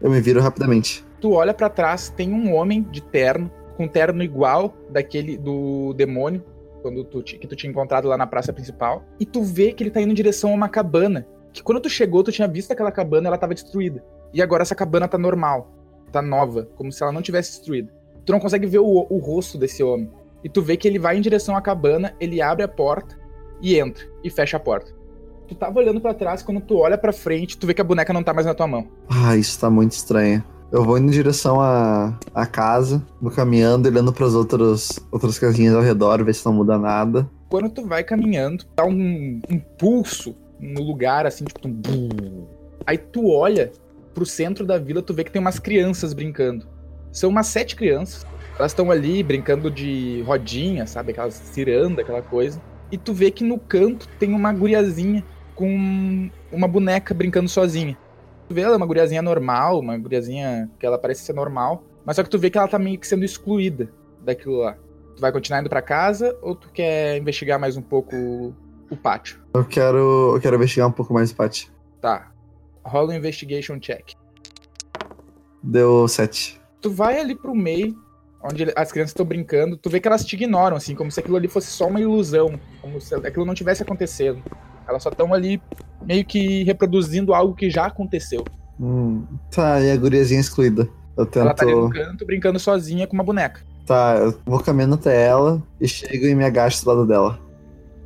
Eu 0.01 0.11
me 0.11 0.19
viro 0.19 0.41
rapidamente. 0.41 1.05
Tu 1.21 1.31
olha 1.31 1.53
pra 1.53 1.69
trás, 1.69 2.09
tem 2.09 2.31
um 2.31 2.53
homem 2.53 2.83
de 2.83 3.01
terno, 3.01 3.49
com 3.77 3.87
terno 3.87 4.21
igual 4.21 4.75
daquele 4.89 5.37
do 5.37 5.93
demônio, 5.93 6.43
quando 6.81 7.03
tu, 7.05 7.23
que 7.23 7.47
tu 7.47 7.55
tinha 7.55 7.71
encontrado 7.71 8.07
lá 8.07 8.17
na 8.17 8.27
praça 8.27 8.51
principal, 8.51 9.03
e 9.19 9.25
tu 9.25 9.41
vê 9.43 9.71
que 9.71 9.81
ele 9.83 9.91
tá 9.91 10.01
indo 10.01 10.11
em 10.11 10.15
direção 10.15 10.51
a 10.51 10.53
uma 10.53 10.69
cabana. 10.69 11.25
Que 11.53 11.63
quando 11.63 11.79
tu 11.79 11.89
chegou, 11.89 12.23
tu 12.23 12.31
tinha 12.31 12.47
visto 12.47 12.71
aquela 12.71 12.91
cabana, 12.91 13.29
ela 13.29 13.37
tava 13.37 13.53
destruída. 13.53 14.03
E 14.33 14.41
agora 14.41 14.61
essa 14.61 14.75
cabana 14.75 15.07
tá 15.07 15.17
normal, 15.17 15.71
tá 16.11 16.21
nova, 16.21 16.67
como 16.75 16.91
se 16.91 17.01
ela 17.01 17.11
não 17.11 17.21
tivesse 17.21 17.51
destruída. 17.51 17.96
Tu 18.27 18.33
não 18.33 18.41
consegue 18.41 18.67
ver 18.67 18.79
o, 18.79 19.07
o 19.09 19.17
rosto 19.19 19.57
desse 19.57 19.81
homem. 19.81 20.11
E 20.43 20.49
tu 20.49 20.61
vê 20.61 20.75
que 20.75 20.85
ele 20.85 20.99
vai 20.99 21.17
em 21.17 21.21
direção 21.21 21.55
à 21.55 21.61
cabana, 21.61 22.13
ele 22.19 22.41
abre 22.41 22.61
a 22.61 22.67
porta 22.67 23.17
e 23.61 23.79
entra, 23.79 24.05
e 24.21 24.29
fecha 24.29 24.57
a 24.57 24.59
porta. 24.59 24.91
Tu 25.47 25.55
tava 25.55 25.79
olhando 25.79 26.01
pra 26.01 26.13
trás, 26.13 26.43
quando 26.43 26.59
tu 26.59 26.75
olha 26.75 26.97
pra 26.97 27.13
frente, 27.13 27.57
tu 27.57 27.65
vê 27.65 27.73
que 27.73 27.79
a 27.79 27.85
boneca 27.85 28.11
não 28.11 28.21
tá 28.21 28.33
mais 28.33 28.45
na 28.45 28.53
tua 28.53 28.67
mão. 28.67 28.85
Ah, 29.09 29.37
isso 29.37 29.57
tá 29.57 29.69
muito 29.69 29.93
estranho. 29.93 30.43
Eu 30.69 30.83
vou 30.83 30.97
indo 30.97 31.07
em 31.07 31.11
direção 31.11 31.61
à, 31.61 32.19
à 32.35 32.45
casa, 32.45 33.01
vou 33.21 33.31
caminhando, 33.31 33.87
olhando 33.87 34.11
pras 34.11 34.35
outros, 34.35 34.99
outras 35.09 35.39
casinhas 35.39 35.73
ao 35.73 35.81
redor, 35.81 36.21
ver 36.25 36.35
se 36.35 36.45
não 36.45 36.51
muda 36.51 36.77
nada. 36.77 37.29
Quando 37.47 37.69
tu 37.69 37.87
vai 37.87 38.03
caminhando, 38.03 38.65
dá 38.75 38.83
um, 38.83 39.39
um 39.49 39.57
pulso 39.79 40.35
no 40.59 40.81
lugar, 40.81 41.25
assim, 41.25 41.45
tipo, 41.45 41.65
um. 41.65 42.45
Aí 42.85 42.97
tu 42.97 43.29
olha 43.29 43.71
pro 44.13 44.25
centro 44.25 44.65
da 44.65 44.77
vila, 44.77 45.01
tu 45.01 45.13
vê 45.13 45.23
que 45.23 45.31
tem 45.31 45.41
umas 45.41 45.59
crianças 45.59 46.11
brincando. 46.11 46.75
São 47.11 47.29
umas 47.29 47.47
sete 47.47 47.75
crianças. 47.75 48.25
Elas 48.57 48.71
estão 48.71 48.89
ali 48.89 49.21
brincando 49.21 49.69
de 49.69 50.23
rodinha, 50.25 50.87
sabe? 50.87 51.11
Aquelas 51.11 51.33
ciranda, 51.33 52.01
aquela 52.01 52.21
coisa. 52.21 52.61
E 52.91 52.97
tu 52.97 53.13
vê 53.13 53.29
que 53.29 53.43
no 53.43 53.59
canto 53.59 54.07
tem 54.19 54.33
uma 54.33 54.51
guriazinha 54.51 55.23
com 55.55 56.29
uma 56.51 56.67
boneca 56.67 57.13
brincando 57.13 57.49
sozinha. 57.49 57.97
Tu 58.47 58.55
vê 58.55 58.61
ela 58.61 58.73
é 58.73 58.77
uma 58.77 58.85
guriazinha 58.85 59.21
normal, 59.21 59.79
uma 59.79 59.97
guriazinha 59.97 60.69
que 60.79 60.85
ela 60.85 60.97
parece 60.97 61.21
ser 61.21 61.33
normal. 61.33 61.83
Mas 62.05 62.15
só 62.15 62.23
que 62.23 62.29
tu 62.29 62.39
vê 62.39 62.49
que 62.49 62.57
ela 62.57 62.67
tá 62.67 62.79
meio 62.79 62.97
que 62.97 63.05
sendo 63.05 63.25
excluída 63.25 63.91
daquilo 64.23 64.57
lá. 64.57 64.77
Tu 65.15 65.21
vai 65.21 65.31
continuar 65.31 65.59
indo 65.59 65.69
pra 65.69 65.81
casa 65.81 66.37
ou 66.41 66.55
tu 66.55 66.69
quer 66.71 67.17
investigar 67.17 67.59
mais 67.59 67.75
um 67.75 67.81
pouco 67.81 68.15
o 68.89 68.95
pátio? 68.95 69.39
Eu 69.53 69.65
quero, 69.65 70.35
eu 70.35 70.41
quero 70.41 70.55
investigar 70.55 70.87
um 70.87 70.91
pouco 70.91 71.13
mais, 71.13 71.33
Paty. 71.33 71.71
Tá. 71.99 72.31
Rola 72.83 73.11
um 73.11 73.15
investigation 73.15 73.79
check. 73.79 74.13
Deu 75.61 76.07
7. 76.07 76.56
Tu 76.81 76.91
vai 76.91 77.19
ali 77.19 77.35
pro 77.35 77.55
meio, 77.55 77.95
onde 78.43 78.71
as 78.75 78.91
crianças 78.91 79.11
estão 79.11 79.25
brincando, 79.25 79.77
tu 79.77 79.89
vê 79.89 79.99
que 79.99 80.07
elas 80.07 80.25
te 80.25 80.35
ignoram, 80.35 80.77
assim, 80.77 80.95
como 80.95 81.11
se 81.11 81.19
aquilo 81.19 81.37
ali 81.37 81.47
fosse 81.47 81.67
só 81.67 81.87
uma 81.87 81.99
ilusão, 81.99 82.59
como 82.81 83.01
se 83.01 83.13
aquilo 83.15 83.45
não 83.45 83.53
tivesse 83.53 83.83
acontecendo. 83.83 84.41
Elas 84.87 85.03
só 85.03 85.09
estão 85.09 85.33
ali 85.33 85.61
meio 86.05 86.23
que 86.23 86.63
reproduzindo 86.63 87.33
algo 87.33 87.55
que 87.55 87.69
já 87.69 87.87
aconteceu. 87.87 88.45
Hum, 88.79 89.25
tá, 89.51 89.81
e 89.81 89.91
a 89.91 89.97
guriazinha 89.97 90.39
excluída. 90.39 90.87
Eu 91.17 91.27
Ela 91.35 91.53
tá 91.53 91.65
ali 91.65 91.73
no 91.73 91.89
tento. 91.89 92.05
canto 92.05 92.25
brincando 92.25 92.59
sozinha 92.59 93.07
com 93.07 93.13
uma 93.15 93.23
boneca. 93.23 93.61
Tá, 93.85 94.17
eu 94.17 94.39
vou 94.45 94.59
caminhando 94.59 94.95
até 94.95 95.27
ela 95.27 95.61
e 95.81 95.87
chego 95.87 96.27
e 96.27 96.35
me 96.35 96.45
agacho 96.45 96.83
do 96.83 96.89
lado 96.89 97.07
dela. 97.07 97.39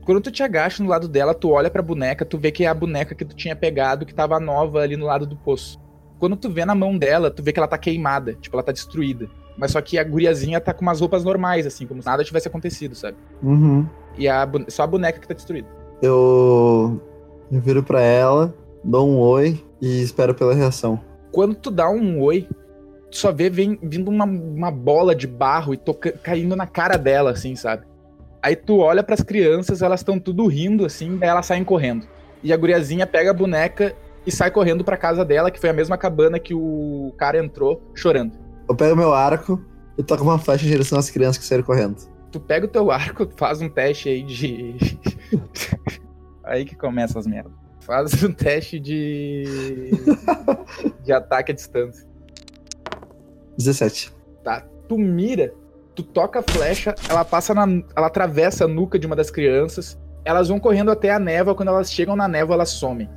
Quando 0.06 0.22
tu 0.22 0.32
te 0.32 0.42
agacha 0.42 0.82
no 0.82 0.90
lado 0.90 1.08
dela, 1.08 1.34
tu 1.34 1.50
olha 1.50 1.70
pra 1.70 1.82
boneca, 1.82 2.26
tu 2.26 2.38
vê 2.38 2.52
que 2.52 2.64
é 2.64 2.68
a 2.68 2.74
boneca 2.74 3.14
que 3.14 3.26
tu 3.26 3.36
tinha 3.36 3.56
pegado, 3.56 4.06
que 4.06 4.14
tava 4.14 4.40
nova 4.40 4.80
ali 4.80 4.96
no 4.96 5.06
lado 5.06 5.26
do 5.28 5.36
poço. 5.36 5.80
Quando 6.22 6.36
tu 6.36 6.52
vê 6.52 6.64
na 6.64 6.76
mão 6.76 6.96
dela, 6.96 7.32
tu 7.32 7.42
vê 7.42 7.52
que 7.52 7.58
ela 7.58 7.68
tá 7.68 7.80
queimada, 7.80 8.36
tipo, 8.36 8.56
ela 8.56 8.62
tá 8.62 8.72
destruída. 8.72 9.28
Mas 9.58 9.72
só 9.72 9.82
que 9.82 9.98
a 9.98 10.04
guriazinha 10.04 10.62
tá 10.62 10.72
com 10.72 10.84
umas 10.84 11.02
roupas 11.02 11.24
normais, 11.24 11.66
assim, 11.66 11.88
como 11.88 12.00
se 12.00 12.08
nada 12.08 12.24
tivesse 12.24 12.48
acontecido, 12.48 12.94
sabe? 12.94 13.18
Uhum. 13.42 13.88
E 14.16 14.30
a, 14.30 14.48
só 14.68 14.84
a 14.84 14.88
boneca 14.88 15.20
que 15.20 15.28
tá 15.28 15.34
destruída. 15.34 15.68
Eu, 16.00 17.02
eu 17.52 17.60
viro 17.60 17.82
pra 17.82 18.02
ela, 18.02 18.54
dou 18.84 19.10
um 19.10 19.18
oi 19.18 19.66
e 19.82 20.04
espero 20.04 20.36
pela 20.36 20.54
reação. 20.54 21.02
Quando 21.32 21.56
tu 21.56 21.72
dá 21.72 21.90
um 21.90 22.22
oi, 22.22 22.48
tu 23.10 23.18
só 23.18 23.32
vê 23.32 23.50
vem, 23.50 23.80
vindo 23.82 24.12
uma, 24.12 24.26
uma 24.26 24.70
bola 24.70 25.16
de 25.16 25.26
barro 25.26 25.74
e 25.74 25.78
toca, 25.78 26.12
caindo 26.12 26.56
na 26.56 26.68
cara 26.68 26.98
dela, 26.98 27.32
assim, 27.32 27.56
sabe? 27.56 27.84
Aí 28.44 28.56
tu 28.56 28.78
olha 28.78 29.02
pras 29.02 29.24
crianças, 29.24 29.82
elas 29.82 30.02
estão 30.02 30.20
tudo 30.20 30.46
rindo, 30.46 30.86
assim, 30.86 31.18
daí 31.18 31.30
elas 31.30 31.48
saem 31.48 31.64
correndo. 31.64 32.06
E 32.44 32.54
a 32.54 32.58
guriazinha 32.58 33.08
pega 33.08 33.32
a 33.32 33.34
boneca 33.34 33.96
e 34.26 34.32
sai 34.32 34.52
correndo 34.52 34.84
pra 34.84 34.98
casa 34.98 35.26
dela, 35.26 35.50
que 35.50 35.60
foi 35.60 35.70
a 35.70 35.74
mesma 35.74 35.98
cabana 35.98 36.40
que 36.40 36.54
o 36.54 37.14
cara 37.18 37.38
entrou, 37.38 37.82
chorando. 37.96 38.38
Eu 38.68 38.76
pego 38.76 38.96
meu 38.96 39.14
arco 39.14 39.60
e 39.98 40.04
toco 40.04 40.24
uma 40.24 40.40
flecha 40.40 40.66
em 40.66 40.70
direção 40.70 41.00
às 41.00 41.10
crianças 41.10 41.38
que 41.38 41.46
saíram 41.46 41.66
correndo. 41.66 41.98
Tu 42.32 42.40
pega 42.40 42.66
o 42.66 42.70
teu 42.70 42.92
arco, 42.92 43.28
faz 43.36 43.62
um 43.62 43.70
teste 43.70 44.10
aí 44.10 44.24
de. 44.24 44.76
aí 46.44 46.66
que 46.66 46.76
começa 46.76 47.20
as 47.20 47.28
merdas. 47.28 47.52
Faz 47.82 48.24
um 48.24 48.32
teste 48.32 48.80
de. 48.80 49.44
de 51.04 51.12
ataque 51.12 51.52
à 51.52 51.56
distância. 51.56 52.08
17. 53.58 54.14
Tá? 54.44 54.66
Tu 54.88 54.98
mira, 54.98 55.54
tu 55.96 56.04
toca 56.04 56.40
a 56.40 56.44
flecha, 56.44 56.96
ela 57.10 57.26
passa 57.26 57.54
na. 57.54 57.66
Ela 57.96 58.08
atravessa 58.08 58.66
a 58.66 58.68
nuca 58.68 58.98
de 58.98 59.08
uma 59.08 59.16
das 59.16 59.30
crianças. 59.30 60.00
Elas 60.24 60.50
vão 60.50 60.60
correndo 60.60 60.92
até 60.92 61.12
a 61.12 61.20
névoa, 61.20 61.56
quando 61.56 61.70
elas 61.70 61.92
chegam 61.92 62.16
na 62.16 62.28
névoa, 62.28 62.54
elas 62.54 62.70
somem. 62.70 63.10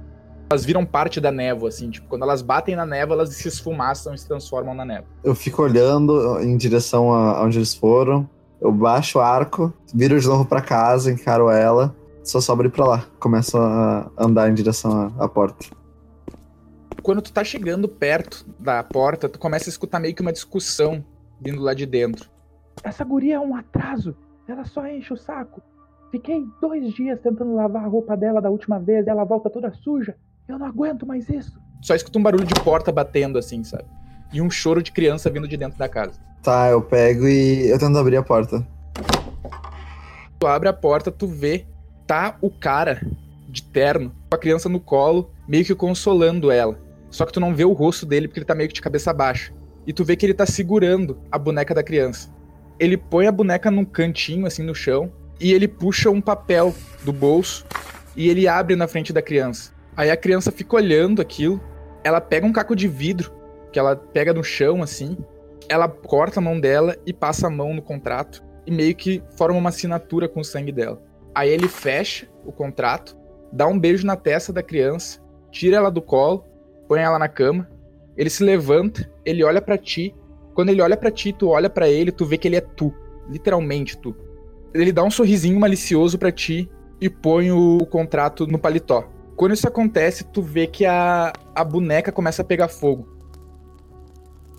Elas 0.54 0.64
viram 0.64 0.86
parte 0.86 1.20
da 1.20 1.32
névoa, 1.32 1.68
assim, 1.68 1.90
tipo, 1.90 2.06
quando 2.06 2.22
elas 2.22 2.40
batem 2.40 2.76
na 2.76 2.86
névoa, 2.86 3.16
elas 3.16 3.34
se 3.34 3.48
esfumaçam 3.48 4.14
e 4.14 4.18
se 4.18 4.28
transformam 4.28 4.72
na 4.72 4.84
névoa. 4.84 5.08
Eu 5.24 5.34
fico 5.34 5.60
olhando 5.60 6.40
em 6.40 6.56
direção 6.56 7.12
a 7.12 7.42
onde 7.42 7.58
eles 7.58 7.74
foram. 7.74 8.30
Eu 8.60 8.70
baixo 8.70 9.18
o 9.18 9.20
arco, 9.20 9.74
viro 9.92 10.18
de 10.20 10.28
novo 10.28 10.44
pra 10.44 10.62
casa, 10.62 11.10
encaro 11.10 11.50
ela. 11.50 11.92
Só 12.22 12.40
sobra 12.40 12.68
ir 12.68 12.70
pra 12.70 12.86
lá. 12.86 13.04
Começo 13.18 13.58
a 13.58 14.08
andar 14.16 14.48
em 14.48 14.54
direção 14.54 15.12
à, 15.18 15.24
à 15.24 15.28
porta. 15.28 15.66
Quando 17.02 17.20
tu 17.20 17.32
tá 17.32 17.42
chegando 17.42 17.88
perto 17.88 18.46
da 18.56 18.80
porta, 18.84 19.28
tu 19.28 19.40
começa 19.40 19.68
a 19.68 19.72
escutar 19.72 19.98
meio 19.98 20.14
que 20.14 20.22
uma 20.22 20.32
discussão 20.32 21.04
vindo 21.40 21.60
lá 21.60 21.74
de 21.74 21.84
dentro. 21.84 22.30
Essa 22.84 23.02
guria 23.02 23.34
é 23.34 23.40
um 23.40 23.56
atraso. 23.56 24.16
Ela 24.46 24.64
só 24.64 24.86
enche 24.86 25.12
o 25.12 25.16
saco. 25.16 25.60
Fiquei 26.12 26.44
dois 26.60 26.94
dias 26.94 27.18
tentando 27.20 27.56
lavar 27.56 27.82
a 27.82 27.88
roupa 27.88 28.16
dela 28.16 28.40
da 28.40 28.50
última 28.50 28.78
vez 28.78 29.04
e 29.04 29.10
ela 29.10 29.24
volta 29.24 29.50
toda 29.50 29.72
suja. 29.72 30.16
Eu 30.46 30.58
não 30.58 30.66
aguento 30.66 31.06
mais 31.06 31.28
isso. 31.28 31.58
Só 31.80 31.94
escuta 31.94 32.18
um 32.18 32.22
barulho 32.22 32.44
de 32.44 32.54
porta 32.60 32.92
batendo, 32.92 33.38
assim, 33.38 33.64
sabe? 33.64 33.84
E 34.32 34.40
um 34.40 34.50
choro 34.50 34.82
de 34.82 34.92
criança 34.92 35.30
vindo 35.30 35.48
de 35.48 35.56
dentro 35.56 35.78
da 35.78 35.88
casa. 35.88 36.20
Tá, 36.42 36.68
eu 36.68 36.82
pego 36.82 37.26
e 37.26 37.70
eu 37.70 37.78
tento 37.78 37.96
abrir 37.96 38.16
a 38.16 38.22
porta. 38.22 38.66
Tu 40.38 40.46
abre 40.46 40.68
a 40.68 40.72
porta, 40.72 41.10
tu 41.10 41.26
vê, 41.26 41.66
tá 42.06 42.36
o 42.42 42.50
cara 42.50 43.00
de 43.48 43.62
terno, 43.62 44.12
com 44.28 44.34
a 44.34 44.38
criança 44.38 44.68
no 44.68 44.80
colo, 44.80 45.30
meio 45.48 45.64
que 45.64 45.74
consolando 45.74 46.50
ela. 46.50 46.78
Só 47.10 47.24
que 47.24 47.32
tu 47.32 47.40
não 47.40 47.54
vê 47.54 47.64
o 47.64 47.72
rosto 47.72 48.04
dele 48.04 48.28
porque 48.28 48.40
ele 48.40 48.46
tá 48.46 48.54
meio 48.54 48.68
que 48.68 48.74
de 48.74 48.82
cabeça 48.82 49.12
baixa. 49.12 49.52
E 49.86 49.92
tu 49.92 50.04
vê 50.04 50.16
que 50.16 50.26
ele 50.26 50.34
tá 50.34 50.44
segurando 50.44 51.18
a 51.30 51.38
boneca 51.38 51.74
da 51.74 51.82
criança. 51.82 52.28
Ele 52.78 52.96
põe 52.96 53.26
a 53.26 53.32
boneca 53.32 53.70
num 53.70 53.84
cantinho, 53.84 54.46
assim, 54.46 54.62
no 54.62 54.74
chão, 54.74 55.12
e 55.40 55.52
ele 55.52 55.68
puxa 55.68 56.10
um 56.10 56.20
papel 56.20 56.74
do 57.04 57.12
bolso 57.12 57.64
e 58.16 58.28
ele 58.28 58.48
abre 58.48 58.76
na 58.76 58.88
frente 58.88 59.12
da 59.12 59.22
criança. 59.22 59.73
Aí 59.96 60.10
a 60.10 60.16
criança 60.16 60.50
fica 60.50 60.76
olhando 60.76 61.22
aquilo, 61.22 61.60
ela 62.02 62.20
pega 62.20 62.46
um 62.46 62.52
caco 62.52 62.74
de 62.74 62.88
vidro, 62.88 63.32
que 63.72 63.78
ela 63.78 63.96
pega 63.96 64.32
no 64.32 64.42
chão, 64.42 64.82
assim, 64.82 65.16
ela 65.68 65.88
corta 65.88 66.40
a 66.40 66.42
mão 66.42 66.60
dela 66.60 66.96
e 67.06 67.12
passa 67.12 67.46
a 67.46 67.50
mão 67.50 67.74
no 67.74 67.82
contrato, 67.82 68.42
e 68.66 68.70
meio 68.70 68.94
que 68.94 69.22
forma 69.36 69.58
uma 69.58 69.68
assinatura 69.68 70.28
com 70.28 70.40
o 70.40 70.44
sangue 70.44 70.72
dela. 70.72 71.02
Aí 71.34 71.50
ele 71.50 71.68
fecha 71.68 72.28
o 72.44 72.52
contrato, 72.52 73.16
dá 73.52 73.66
um 73.66 73.78
beijo 73.78 74.06
na 74.06 74.16
testa 74.16 74.52
da 74.52 74.62
criança, 74.62 75.20
tira 75.50 75.76
ela 75.76 75.90
do 75.90 76.02
colo, 76.02 76.44
põe 76.88 77.00
ela 77.00 77.18
na 77.18 77.28
cama, 77.28 77.68
ele 78.16 78.30
se 78.30 78.44
levanta, 78.44 79.10
ele 79.24 79.42
olha 79.42 79.60
para 79.60 79.76
ti. 79.76 80.14
Quando 80.54 80.68
ele 80.68 80.80
olha 80.80 80.96
para 80.96 81.10
ti, 81.10 81.32
tu 81.32 81.48
olha 81.48 81.68
para 81.68 81.88
ele, 81.88 82.12
tu 82.12 82.24
vê 82.24 82.38
que 82.38 82.46
ele 82.46 82.56
é 82.56 82.60
tu, 82.60 82.94
literalmente 83.28 83.98
tu. 83.98 84.14
Ele 84.72 84.92
dá 84.92 85.02
um 85.02 85.10
sorrisinho 85.10 85.58
malicioso 85.58 86.18
para 86.18 86.30
ti 86.30 86.70
e 87.00 87.08
põe 87.08 87.50
o, 87.50 87.84
contrato 87.86 88.46
no 88.46 88.58
paletó. 88.58 89.08
Quando 89.36 89.52
isso 89.54 89.66
acontece, 89.66 90.24
tu 90.24 90.40
vê 90.40 90.66
que 90.66 90.86
a, 90.86 91.32
a 91.54 91.64
boneca 91.64 92.12
começa 92.12 92.42
a 92.42 92.44
pegar 92.44 92.68
fogo. 92.68 93.14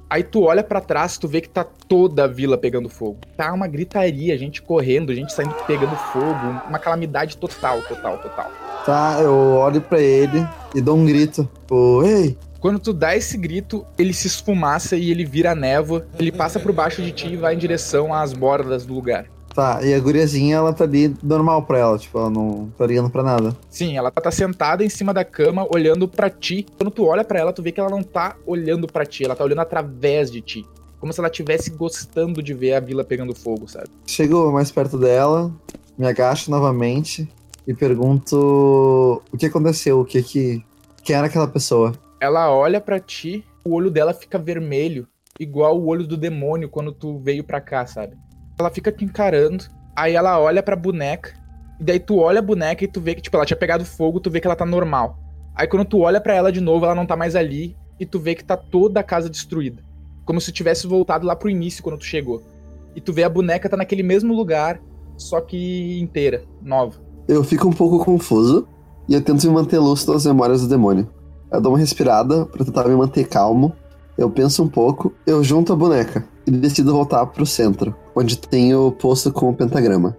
Aí 0.09 0.23
tu 0.23 0.43
olha 0.43 0.63
para 0.63 0.79
trás, 0.79 1.17
tu 1.17 1.27
vê 1.27 1.41
que 1.41 1.49
tá 1.49 1.63
toda 1.63 2.25
a 2.25 2.27
vila 2.27 2.57
pegando 2.57 2.87
fogo. 2.87 3.19
Tá 3.35 3.51
uma 3.51 3.67
gritaria, 3.67 4.37
gente 4.37 4.61
correndo, 4.61 5.13
gente 5.13 5.33
saindo 5.33 5.55
pegando 5.65 5.95
fogo, 5.95 6.61
uma 6.69 6.77
calamidade 6.77 7.37
total, 7.37 7.81
total, 7.81 8.17
total. 8.19 8.51
Tá, 8.85 9.17
eu 9.19 9.33
olho 9.33 9.81
para 9.81 9.99
ele 9.99 10.45
e 10.75 10.81
dou 10.81 10.95
um 10.95 11.05
grito. 11.05 11.49
Ei! 12.03 12.37
Quando 12.59 12.79
tu 12.79 12.93
dá 12.93 13.15
esse 13.15 13.37
grito, 13.37 13.85
ele 13.97 14.13
se 14.13 14.27
esfumaça 14.27 14.95
e 14.95 15.09
ele 15.09 15.25
vira 15.25 15.55
névoa. 15.55 16.07
Ele 16.19 16.31
passa 16.31 16.59
por 16.59 16.71
baixo 16.71 17.01
de 17.01 17.11
ti 17.11 17.27
e 17.27 17.37
vai 17.37 17.55
em 17.55 17.57
direção 17.57 18.13
às 18.13 18.33
bordas 18.33 18.85
do 18.85 18.93
lugar. 18.93 19.25
Tá, 19.55 19.79
e 19.81 19.93
a 19.93 19.99
guriazinha, 20.01 20.57
ela 20.57 20.73
tá 20.73 20.83
ali 20.83 21.15
normal 21.23 21.63
pra 21.63 21.77
ela, 21.79 21.97
tipo, 21.97 22.17
ela 22.19 22.29
não 22.29 22.69
tá 22.77 22.85
ligando 22.85 23.09
pra 23.09 23.23
nada. 23.23 23.55
Sim, 23.69 23.95
ela 23.95 24.11
tá 24.11 24.29
sentada 24.29 24.83
em 24.83 24.89
cima 24.89 25.13
da 25.13 25.23
cama, 25.23 25.65
olhando 25.73 26.09
pra 26.09 26.29
ti. 26.29 26.65
Quando 26.77 26.91
tu 26.91 27.05
olha 27.05 27.23
pra 27.23 27.39
ela, 27.39 27.53
tu 27.53 27.63
vê 27.63 27.71
que 27.71 27.79
ela 27.79 27.89
não 27.89 28.03
tá 28.03 28.35
olhando 28.45 28.85
pra 28.85 29.05
ti, 29.05 29.23
ela 29.23 29.33
tá 29.33 29.45
olhando 29.45 29.61
através 29.61 30.29
de 30.29 30.41
ti. 30.41 30.65
Como 30.99 31.13
se 31.13 31.21
ela 31.21 31.29
estivesse 31.29 31.69
gostando 31.69 32.43
de 32.43 32.53
ver 32.53 32.73
a 32.73 32.81
vila 32.81 33.05
pegando 33.05 33.33
fogo, 33.33 33.65
sabe? 33.65 33.87
Chego 34.05 34.51
mais 34.51 34.71
perto 34.71 34.97
dela, 34.97 35.49
me 35.97 36.05
agacho 36.05 36.51
novamente 36.51 37.25
e 37.65 37.73
pergunto 37.73 39.21
o 39.31 39.37
que 39.37 39.45
aconteceu, 39.45 40.01
o 40.01 40.05
que 40.05 40.21
que. 40.21 40.65
Quem 41.01 41.15
era 41.15 41.27
aquela 41.27 41.47
pessoa? 41.47 41.93
Ela 42.19 42.51
olha 42.51 42.81
pra 42.81 42.99
ti, 42.99 43.45
o 43.63 43.73
olho 43.73 43.89
dela 43.89 44.13
fica 44.13 44.37
vermelho, 44.37 45.07
igual 45.39 45.79
o 45.79 45.85
olho 45.85 46.05
do 46.05 46.17
demônio 46.17 46.67
quando 46.67 46.91
tu 46.91 47.19
veio 47.19 47.43
pra 47.43 47.61
cá, 47.61 47.85
sabe? 47.85 48.17
Ela 48.57 48.69
fica 48.69 48.91
te 48.91 49.03
encarando, 49.03 49.65
aí 49.95 50.13
ela 50.13 50.39
olha 50.39 50.63
pra 50.63 50.77
boneca, 50.77 51.33
e 51.79 51.83
daí 51.83 51.99
tu 51.99 52.19
olha 52.19 52.39
a 52.39 52.41
boneca 52.41 52.85
e 52.85 52.87
tu 52.87 53.01
vê 53.01 53.13
que, 53.13 53.21
tipo, 53.21 53.35
ela 53.35 53.45
tinha 53.45 53.57
pegado 53.57 53.83
fogo, 53.83 54.19
tu 54.19 54.31
vê 54.31 54.39
que 54.39 54.47
ela 54.47 54.55
tá 54.55 54.65
normal. 54.65 55.19
Aí 55.53 55.67
quando 55.67 55.85
tu 55.85 55.99
olha 55.99 56.21
para 56.21 56.33
ela 56.33 56.51
de 56.51 56.61
novo, 56.61 56.85
ela 56.85 56.95
não 56.95 57.05
tá 57.05 57.17
mais 57.17 57.35
ali, 57.35 57.75
e 57.99 58.05
tu 58.05 58.17
vê 58.17 58.33
que 58.33 58.45
tá 58.45 58.55
toda 58.55 59.01
a 59.01 59.03
casa 59.03 59.29
destruída. 59.29 59.83
Como 60.23 60.39
se 60.39 60.53
tivesse 60.53 60.87
voltado 60.87 61.27
lá 61.27 61.35
pro 61.35 61.49
início 61.49 61.83
quando 61.83 61.99
tu 61.99 62.05
chegou. 62.05 62.41
E 62.95 63.01
tu 63.01 63.11
vê 63.11 63.23
a 63.23 63.29
boneca 63.29 63.69
tá 63.69 63.75
naquele 63.75 64.03
mesmo 64.03 64.33
lugar, 64.33 64.79
só 65.17 65.41
que 65.41 65.99
inteira, 65.99 66.43
nova. 66.61 66.97
Eu 67.27 67.43
fico 67.43 67.67
um 67.67 67.73
pouco 67.73 68.03
confuso, 68.05 68.67
e 69.07 69.13
eu 69.13 69.21
tento 69.21 69.45
me 69.45 69.53
manter 69.53 69.79
lúcido 69.79 70.13
das 70.13 70.25
memórias 70.25 70.61
do 70.61 70.69
demônio. 70.69 71.09
Eu 71.51 71.59
dou 71.59 71.73
uma 71.73 71.77
respirada 71.77 72.45
para 72.45 72.63
tentar 72.63 72.87
me 72.87 72.95
manter 72.95 73.27
calmo. 73.27 73.75
Eu 74.17 74.29
penso 74.29 74.63
um 74.63 74.69
pouco, 74.69 75.13
eu 75.27 75.43
junto 75.43 75.73
a 75.73 75.75
boneca 75.75 76.34
e 76.45 76.51
decido 76.51 76.91
voltar 76.93 77.25
pro 77.27 77.45
centro, 77.45 77.95
onde 78.15 78.37
tem 78.37 78.75
o 78.75 78.91
poço 78.91 79.31
com 79.31 79.49
o 79.49 79.55
pentagrama. 79.55 80.17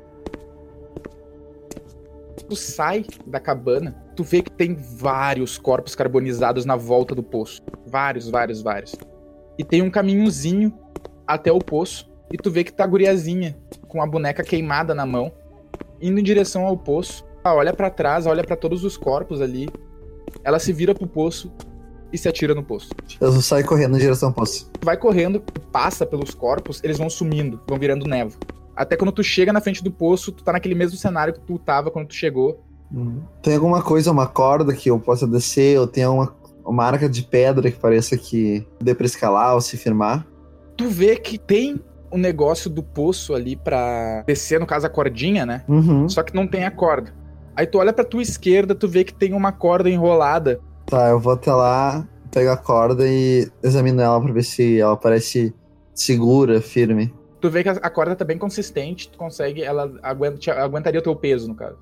Tu 2.49 2.55
sai 2.55 3.05
da 3.27 3.41
cabana, 3.41 3.97
tu 4.15 4.23
vê 4.23 4.43
que 4.43 4.51
tem 4.51 4.75
vários 4.75 5.59
corpos 5.59 5.95
carbonizados 5.95 6.65
na 6.65 6.77
volta 6.77 7.15
do 7.15 7.23
poço. 7.23 7.61
Vários, 7.87 8.29
vários, 8.29 8.63
vários. 8.63 8.95
E 9.59 9.65
tem 9.65 9.83
um 9.83 9.91
caminhozinho 9.91 10.73
até 11.27 11.51
o 11.51 11.59
poço, 11.59 12.09
e 12.31 12.37
tu 12.37 12.51
vê 12.51 12.63
que 12.63 12.73
tá 12.73 12.85
a 12.85 12.87
guriazinha 12.87 13.57
com 13.89 14.03
a 14.03 14.07
boneca 14.07 14.43
queimada 14.43 14.95
na 14.95 15.07
mão, 15.07 15.33
indo 16.01 16.21
em 16.21 16.23
direção 16.23 16.67
ao 16.67 16.77
poço. 16.77 17.25
Ela 17.45 17.55
olha 17.55 17.73
para 17.73 17.91
trás, 17.91 18.27
olha 18.27 18.45
para 18.45 18.57
todos 18.57 18.85
os 18.85 18.97
corpos 18.97 19.41
ali. 19.41 19.69
Ela 20.45 20.59
se 20.59 20.73
vira 20.73 20.95
pro 20.95 21.07
poço 21.07 21.53
e 22.13 22.19
se 22.19 22.29
atira 22.29 22.55
no 22.55 22.63
poço. 22.63 22.91
Eu 23.21 23.33
saio 23.41 23.67
correndo 23.67 23.97
em 23.97 24.01
direção 24.01 24.29
ao 24.29 24.35
poço. 24.35 24.71
Vai 24.83 24.97
correndo, 24.97 25.43
passa 25.73 26.07
pelos 26.07 26.35
corpos, 26.35 26.81
eles 26.83 26.99
vão 26.99 27.11
sumindo, 27.11 27.61
vão 27.69 27.79
virando 27.79 28.07
névoa. 28.07 28.39
Até 28.75 28.97
quando 28.97 29.13
tu 29.13 29.23
chega 29.23 29.53
na 29.53 29.61
frente 29.61 29.83
do 29.83 29.91
poço, 29.91 30.31
tu 30.31 30.45
tá 30.45 30.53
naquele 30.53 30.75
mesmo 30.75 30.99
cenário 30.99 31.33
que 31.33 31.41
tu 31.41 31.59
tava 31.59 31.91
quando 31.91 32.09
tu 32.09 32.15
chegou. 32.15 32.63
Uhum. 32.93 33.23
Tem 33.43 33.55
alguma 33.55 33.83
coisa, 33.83 34.13
uma 34.13 34.27
corda 34.27 34.75
que 34.75 34.91
eu 34.91 34.99
possa 34.99 35.27
descer, 35.27 35.79
ou 35.81 35.87
tem 35.87 36.07
uma, 36.07 36.35
uma 36.65 36.85
arca 36.85 37.09
de 37.09 37.23
pedra 37.23 37.71
que 37.71 37.79
pareça 37.79 38.17
que 38.17 38.67
dê 38.81 38.95
pra 38.95 39.07
escalar 39.07 39.55
ou 39.55 39.61
se 39.61 39.77
firmar? 39.77 40.27
Tu 40.77 40.89
vê 40.89 41.17
que 41.17 41.39
tem 41.39 41.81
um 42.13 42.19
negócio 42.19 42.71
do 42.71 42.83
poço 42.83 43.35
ali 43.35 43.57
pra 43.57 44.23
descer, 44.27 44.61
no 44.61 44.67
caso 44.67 44.87
a 44.87 44.91
cordinha, 44.91 45.45
né? 45.45 45.65
Uhum. 45.67 46.09
Só 46.09 46.23
que 46.23 46.35
não 46.35 46.47
tem 46.47 46.65
a 46.65 46.71
corda. 46.71 47.15
Aí 47.55 47.67
tu 47.67 47.79
olha 47.79 47.93
pra 47.93 48.05
tua 48.05 48.23
esquerda, 48.23 48.75
tu 48.75 48.87
vê 48.87 49.03
que 49.03 49.15
tem 49.15 49.33
uma 49.33 49.53
corda 49.53 49.89
enrolada. 49.89 50.61
Tá, 50.87 51.09
eu 51.09 51.19
vou 51.19 51.33
até 51.33 51.53
lá, 51.53 52.07
pego 52.31 52.51
a 52.51 52.57
corda 52.57 53.05
e 53.09 53.51
examino 53.63 54.01
ela 54.01 54.21
pra 54.21 54.33
ver 54.33 54.45
se 54.45 54.81
ela 54.81 54.97
parece 54.97 55.55
segura, 55.95 56.61
firme. 56.61 57.13
Tu 57.41 57.51
vê 57.51 57.63
que 57.63 57.69
a 57.69 57.91
corda 57.91 58.15
tá 58.17 58.25
bem 58.25 58.39
consistente, 58.39 59.09
tu 59.11 59.19
consegue, 59.19 59.63
ela 59.63 59.93
aguenta, 60.03 60.39
te- 60.39 60.51
aguentaria 60.51 61.01
o 61.01 61.03
teu 61.03 61.15
peso, 61.17 61.49
no 61.49 61.55
caso. 61.55 61.77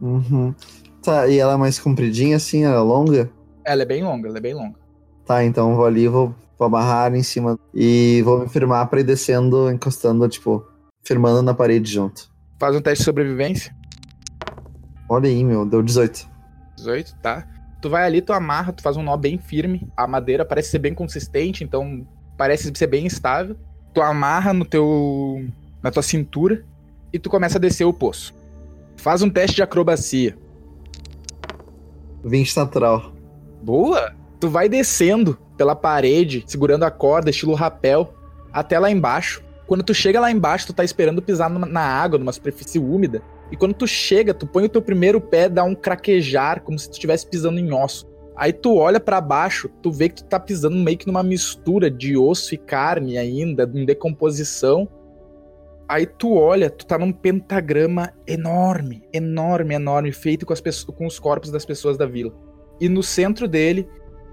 Uhum. 0.00 0.54
Tá, 1.02 1.28
e 1.28 1.38
ela 1.38 1.54
é 1.54 1.56
mais 1.56 1.78
compridinha 1.78 2.36
assim, 2.36 2.64
ela 2.64 2.76
é 2.76 2.80
longa? 2.80 3.30
Ela 3.64 3.82
é 3.82 3.86
bem 3.86 4.02
longa, 4.02 4.28
ela 4.28 4.38
é 4.38 4.40
bem 4.40 4.54
longa. 4.54 4.78
Tá, 5.24 5.44
então 5.44 5.70
eu 5.70 5.76
vou 5.76 5.86
ali, 5.86 6.08
vou, 6.08 6.34
vou 6.58 6.66
amarrar 6.66 7.14
em 7.14 7.22
cima 7.22 7.58
e 7.72 8.20
vou 8.24 8.40
me 8.40 8.48
firmar 8.48 8.88
pra 8.88 9.00
ir 9.00 9.04
descendo, 9.04 9.70
encostando, 9.70 10.28
tipo, 10.28 10.66
firmando 11.04 11.40
na 11.42 11.54
parede 11.54 11.90
junto. 11.90 12.28
Faz 12.58 12.74
um 12.74 12.80
teste 12.80 12.98
de 13.02 13.04
sobrevivência. 13.04 13.74
Olha 15.08 15.28
aí, 15.28 15.44
meu, 15.44 15.64
deu 15.64 15.82
18. 15.82 16.28
18, 16.76 17.14
tá? 17.22 17.46
Tu 17.80 17.88
vai 17.88 18.04
ali, 18.04 18.20
tu 18.20 18.32
amarra, 18.32 18.72
tu 18.72 18.82
faz 18.82 18.96
um 18.96 19.02
nó 19.02 19.16
bem 19.16 19.38
firme. 19.38 19.88
A 19.96 20.06
madeira 20.06 20.44
parece 20.44 20.70
ser 20.70 20.78
bem 20.78 20.94
consistente, 20.94 21.64
então 21.64 22.06
parece 22.36 22.70
ser 22.74 22.86
bem 22.86 23.06
estável. 23.06 23.56
Tu 23.94 24.02
amarra 24.02 24.52
no 24.52 24.64
teu 24.64 25.46
na 25.82 25.90
tua 25.90 26.02
cintura 26.02 26.64
e 27.12 27.18
tu 27.18 27.30
começa 27.30 27.58
a 27.58 27.60
descer 27.60 27.84
o 27.84 27.92
poço. 27.92 28.34
Faz 28.96 29.22
um 29.22 29.30
teste 29.30 29.56
de 29.56 29.62
acrobacia. 29.62 30.36
20 32.22 32.56
natural. 32.56 33.12
Boa! 33.62 34.14
Tu 34.38 34.48
vai 34.48 34.68
descendo 34.68 35.38
pela 35.56 35.74
parede, 35.74 36.44
segurando 36.46 36.84
a 36.84 36.90
corda, 36.90 37.30
estilo 37.30 37.54
rapel, 37.54 38.14
até 38.52 38.78
lá 38.78 38.90
embaixo. 38.90 39.42
Quando 39.66 39.82
tu 39.82 39.94
chega 39.94 40.20
lá 40.20 40.30
embaixo, 40.30 40.66
tu 40.66 40.72
tá 40.72 40.84
esperando 40.84 41.22
pisar 41.22 41.48
na 41.50 41.80
água, 41.80 42.18
numa 42.18 42.32
superfície 42.32 42.78
úmida. 42.78 43.22
E 43.50 43.56
quando 43.56 43.74
tu 43.74 43.86
chega, 43.86 44.32
tu 44.32 44.46
põe 44.46 44.64
o 44.64 44.68
teu 44.68 44.80
primeiro 44.80 45.20
pé, 45.20 45.48
dá 45.48 45.64
um 45.64 45.74
craquejar, 45.74 46.62
como 46.62 46.78
se 46.78 46.88
tu 46.88 46.92
estivesse 46.92 47.26
pisando 47.26 47.58
em 47.58 47.72
osso. 47.72 48.08
Aí 48.36 48.52
tu 48.52 48.76
olha 48.76 48.98
pra 48.98 49.20
baixo, 49.20 49.68
tu 49.82 49.90
vê 49.90 50.08
que 50.08 50.16
tu 50.16 50.24
tá 50.24 50.40
pisando 50.40 50.76
meio 50.76 50.96
que 50.96 51.06
numa 51.06 51.22
mistura 51.22 51.90
de 51.90 52.16
osso 52.16 52.54
e 52.54 52.58
carne 52.58 53.18
ainda, 53.18 53.70
em 53.74 53.84
decomposição. 53.84 54.88
Aí 55.88 56.06
tu 56.06 56.34
olha, 56.34 56.70
tu 56.70 56.86
tá 56.86 56.96
num 56.96 57.12
pentagrama 57.12 58.12
enorme, 58.26 59.02
enorme, 59.12 59.74
enorme, 59.74 60.12
feito 60.12 60.46
com, 60.46 60.52
as 60.52 60.60
pessoas, 60.60 60.96
com 60.96 61.06
os 61.06 61.18
corpos 61.18 61.50
das 61.50 61.66
pessoas 61.66 61.98
da 61.98 62.06
vila. 62.06 62.32
e 62.80 62.88
no 62.88 63.02
centro 63.02 63.46
dele 63.46 63.86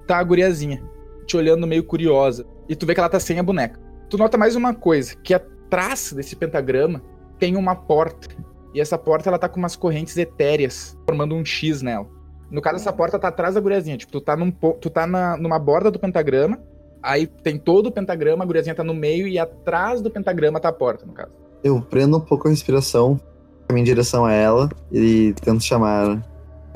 tá 0.05 0.19
a 0.19 0.23
guriazinha, 0.23 0.81
te 1.25 1.35
olhando 1.35 1.67
meio 1.67 1.83
curiosa. 1.83 2.45
E 2.69 2.75
tu 2.75 2.85
vê 2.85 2.93
que 2.93 2.99
ela 2.99 3.09
tá 3.09 3.19
sem 3.19 3.39
a 3.39 3.43
boneca. 3.43 3.79
Tu 4.09 4.17
nota 4.17 4.37
mais 4.37 4.55
uma 4.55 4.73
coisa, 4.73 5.15
que 5.17 5.33
atrás 5.33 6.13
desse 6.13 6.35
pentagrama 6.35 7.01
tem 7.37 7.57
uma 7.57 7.75
porta. 7.75 8.29
E 8.77 8.79
essa 8.79 8.95
porta 8.95 9.27
ela 9.27 9.39
tá 9.39 9.49
com 9.49 9.57
umas 9.57 9.75
correntes 9.75 10.15
etéreas, 10.17 10.95
formando 11.09 11.33
um 11.33 11.43
X 11.43 11.81
nela. 11.81 12.05
No 12.51 12.61
caso, 12.61 12.75
essa 12.75 12.93
porta 12.93 13.17
tá 13.17 13.29
atrás 13.29 13.55
da 13.55 13.59
guriazinha. 13.59 13.97
Tipo, 13.97 14.11
tu 14.11 14.21
tá, 14.21 14.37
num, 14.37 14.51
tu 14.51 14.87
tá 14.87 15.07
na, 15.07 15.35
numa 15.35 15.57
borda 15.57 15.89
do 15.89 15.97
pentagrama, 15.97 16.59
aí 17.01 17.25
tem 17.25 17.57
todo 17.57 17.87
o 17.87 17.91
pentagrama, 17.91 18.43
a 18.43 18.45
guriazinha 18.45 18.75
tá 18.75 18.83
no 18.83 18.93
meio 18.93 19.27
e 19.27 19.39
atrás 19.39 19.99
do 19.99 20.11
pentagrama 20.11 20.59
tá 20.59 20.69
a 20.69 20.71
porta, 20.71 21.07
no 21.07 21.13
caso. 21.13 21.31
Eu 21.63 21.81
prendo 21.81 22.17
um 22.17 22.19
pouco 22.19 22.47
a 22.47 22.51
respiração, 22.51 23.19
caminho 23.67 23.81
em 23.81 23.85
direção 23.85 24.23
a 24.23 24.31
ela 24.31 24.69
e 24.91 25.33
tento 25.41 25.63
chamar. 25.63 26.23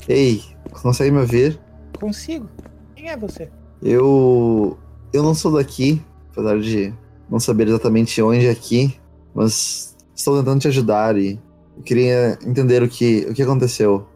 Ei, 0.07 0.41
consegue 0.81 1.11
me 1.11 1.19
ouvir? 1.19 1.59
Consigo. 1.99 2.49
Quem 2.95 3.11
é 3.11 3.15
você? 3.15 3.47
Eu. 3.79 4.75
Eu 5.13 5.21
não 5.21 5.35
sou 5.35 5.51
daqui, 5.51 6.01
apesar 6.31 6.59
de 6.59 6.91
não 7.29 7.39
saber 7.39 7.67
exatamente 7.67 8.19
onde 8.23 8.47
é 8.47 8.49
aqui, 8.49 8.99
mas 9.35 9.95
estou 10.15 10.39
tentando 10.39 10.61
te 10.61 10.67
ajudar 10.67 11.15
e 11.15 11.39
eu 11.77 11.83
queria 11.83 12.37
entender 12.45 12.83
o 12.83 12.89
que, 12.89 13.25
o 13.29 13.33
que 13.33 13.41
aconteceu. 13.41 14.07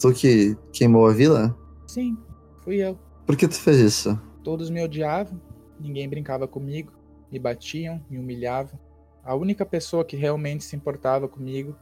Tu 0.00 0.12
que 0.12 0.56
queimou 0.72 1.06
a 1.06 1.12
vila? 1.12 1.56
Sim, 1.86 2.16
fui 2.62 2.76
eu. 2.76 2.98
Por 3.26 3.36
que 3.36 3.46
tu 3.46 3.54
fez 3.54 3.78
isso? 3.78 4.18
Todos 4.42 4.70
me 4.70 4.82
odiavam, 4.82 5.40
ninguém 5.78 6.08
brincava 6.08 6.48
comigo, 6.48 6.92
me 7.30 7.38
batiam, 7.38 8.00
me 8.10 8.18
humilhavam. 8.18 8.78
A 9.24 9.34
única 9.34 9.64
pessoa 9.64 10.04
que 10.04 10.16
realmente 10.16 10.64
se 10.64 10.74
importava 10.74 11.28
comigo 11.28 11.76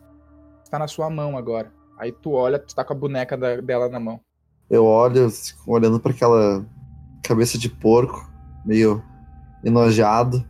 está 0.63 0.79
na 0.79 0.87
sua 0.87 1.09
mão 1.09 1.39
agora. 1.39 1.73
Aí 1.99 2.13
tu 2.13 2.33
olha, 2.33 2.59
tu 2.59 2.75
tá 2.75 2.85
com 2.85 2.93
a 2.93 2.97
boneca 2.97 3.37
da, 3.37 3.57
dela 3.57 3.89
na 3.89 3.99
mão. 3.99 4.21
Eu 4.69 4.85
olho, 4.85 5.29
olhando 5.67 5.99
para 5.99 6.13
aquela 6.13 6.65
cabeça 7.23 7.57
de 7.57 7.69
porco, 7.69 8.31
meio 8.65 9.03
enojado. 9.65 10.45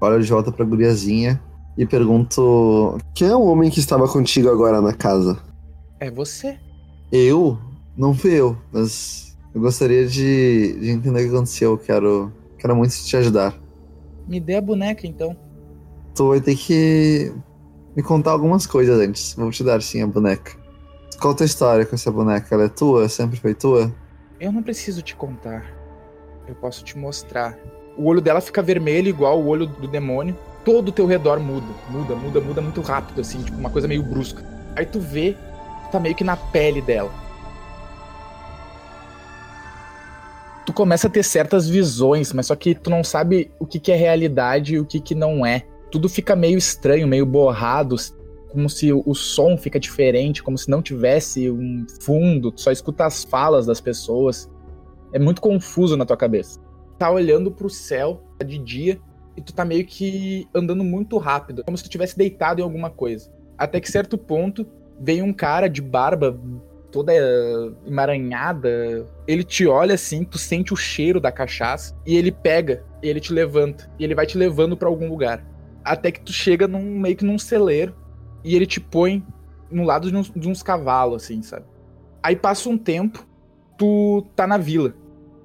Olho 0.00 0.22
de 0.22 0.30
volta 0.30 0.52
pra 0.52 0.64
guriazinha 0.64 1.42
e 1.78 1.86
pergunto: 1.86 2.98
Quem 3.14 3.28
é 3.28 3.36
o 3.36 3.44
homem 3.44 3.70
que 3.70 3.78
estava 3.78 4.08
contigo 4.08 4.50
agora 4.50 4.82
na 4.82 4.92
casa? 4.92 5.38
É 6.00 6.10
você. 6.10 6.58
Eu? 7.12 7.56
Não 7.96 8.12
fui 8.12 8.32
eu, 8.32 8.56
mas 8.72 9.36
eu 9.54 9.60
gostaria 9.60 10.06
de, 10.06 10.78
de 10.80 10.90
entender 10.90 11.20
o 11.20 11.28
que 11.28 11.34
aconteceu. 11.34 11.78
Quero, 11.78 12.32
quero 12.58 12.76
muito 12.76 12.92
te 12.92 13.16
ajudar. 13.16 13.54
Me 14.26 14.40
dê 14.40 14.56
a 14.56 14.60
boneca 14.60 15.06
então. 15.06 15.36
Tu 16.14 16.28
vai 16.28 16.40
ter 16.40 16.56
que 16.56 17.32
me 17.96 18.02
contar 18.02 18.32
algumas 18.32 18.66
coisas 18.66 18.98
antes. 18.98 19.34
Vou 19.34 19.50
te 19.50 19.62
dar 19.62 19.80
sim 19.80 20.02
a 20.02 20.06
boneca. 20.06 20.56
Qual 21.20 21.32
a 21.32 21.36
tua 21.36 21.46
história 21.46 21.86
com 21.86 21.94
essa 21.94 22.10
boneca? 22.10 22.54
Ela 22.54 22.64
é 22.64 22.68
tua? 22.68 23.08
Sempre 23.08 23.38
foi 23.38 23.54
tua? 23.54 23.92
Eu 24.40 24.52
não 24.52 24.62
preciso 24.62 25.00
te 25.00 25.14
contar. 25.14 25.64
Eu 26.46 26.54
posso 26.56 26.84
te 26.84 26.98
mostrar. 26.98 27.56
O 27.96 28.04
olho 28.06 28.20
dela 28.20 28.40
fica 28.40 28.62
vermelho, 28.62 29.08
igual 29.08 29.40
o 29.40 29.46
olho 29.46 29.66
do 29.66 29.88
demônio. 29.88 30.36
Todo 30.68 30.90
o 30.90 30.92
teu 30.92 31.06
redor 31.06 31.40
muda, 31.40 31.66
muda, 31.88 32.14
muda, 32.14 32.40
muda 32.42 32.60
muito 32.60 32.82
rápido, 32.82 33.22
assim, 33.22 33.42
tipo 33.42 33.56
uma 33.56 33.70
coisa 33.70 33.88
meio 33.88 34.02
brusca. 34.02 34.44
Aí 34.76 34.84
tu 34.84 35.00
vê, 35.00 35.34
tá 35.90 35.98
meio 35.98 36.14
que 36.14 36.22
na 36.22 36.36
pele 36.36 36.82
dela. 36.82 37.10
Tu 40.66 40.72
começa 40.74 41.06
a 41.06 41.10
ter 41.10 41.22
certas 41.22 41.66
visões, 41.66 42.34
mas 42.34 42.48
só 42.48 42.54
que 42.54 42.74
tu 42.74 42.90
não 42.90 43.02
sabe 43.02 43.50
o 43.58 43.64
que, 43.64 43.80
que 43.80 43.90
é 43.90 43.96
realidade 43.96 44.74
e 44.74 44.78
o 44.78 44.84
que, 44.84 45.00
que 45.00 45.14
não 45.14 45.46
é. 45.46 45.64
Tudo 45.90 46.06
fica 46.06 46.36
meio 46.36 46.58
estranho, 46.58 47.08
meio 47.08 47.24
borrado, 47.24 47.96
como 48.50 48.68
se 48.68 48.92
o 48.92 49.14
som 49.14 49.56
fica 49.56 49.80
diferente, 49.80 50.42
como 50.42 50.58
se 50.58 50.68
não 50.68 50.82
tivesse 50.82 51.50
um 51.50 51.86
fundo, 52.02 52.52
tu 52.52 52.60
só 52.60 52.70
escuta 52.70 53.06
as 53.06 53.24
falas 53.24 53.64
das 53.64 53.80
pessoas. 53.80 54.50
É 55.14 55.18
muito 55.18 55.40
confuso 55.40 55.96
na 55.96 56.04
tua 56.04 56.18
cabeça. 56.18 56.60
Tá 56.98 57.10
olhando 57.10 57.50
pro 57.50 57.70
céu 57.70 58.22
tá 58.38 58.44
de 58.44 58.58
dia 58.58 59.00
e 59.38 59.40
tu 59.40 59.54
tá 59.54 59.64
meio 59.64 59.86
que 59.86 60.48
andando 60.52 60.82
muito 60.82 61.16
rápido, 61.16 61.62
como 61.62 61.78
se 61.78 61.84
tu 61.84 61.88
tivesse 61.88 62.18
deitado 62.18 62.60
em 62.60 62.64
alguma 62.64 62.90
coisa. 62.90 63.30
Até 63.56 63.80
que 63.80 63.90
certo 63.90 64.18
ponto 64.18 64.66
vem 65.00 65.22
um 65.22 65.32
cara 65.32 65.68
de 65.68 65.80
barba 65.80 66.36
toda 66.90 67.12
eh, 67.14 67.70
emaranhada. 67.86 69.06
Ele 69.28 69.44
te 69.44 69.64
olha 69.66 69.94
assim, 69.94 70.24
tu 70.24 70.38
sente 70.38 70.72
o 70.72 70.76
cheiro 70.76 71.20
da 71.20 71.30
cachaça 71.30 71.96
e 72.04 72.16
ele 72.16 72.32
pega, 72.32 72.84
e 73.00 73.08
ele 73.08 73.20
te 73.20 73.32
levanta 73.32 73.88
e 73.96 74.02
ele 74.02 74.14
vai 74.14 74.26
te 74.26 74.36
levando 74.36 74.76
para 74.76 74.88
algum 74.88 75.08
lugar. 75.08 75.44
Até 75.84 76.10
que 76.10 76.20
tu 76.20 76.32
chega 76.32 76.66
num 76.66 76.98
meio 76.98 77.14
que 77.14 77.24
num 77.24 77.38
celeiro 77.38 77.94
e 78.42 78.56
ele 78.56 78.66
te 78.66 78.80
põe 78.80 79.24
no 79.70 79.84
lado 79.84 80.10
de 80.10 80.16
uns, 80.16 80.32
de 80.34 80.48
uns 80.48 80.64
cavalos 80.64 81.22
assim, 81.22 81.42
sabe? 81.42 81.64
Aí 82.20 82.34
passa 82.34 82.68
um 82.68 82.76
tempo, 82.76 83.24
tu 83.76 84.26
tá 84.34 84.48
na 84.48 84.58
vila. 84.58 84.94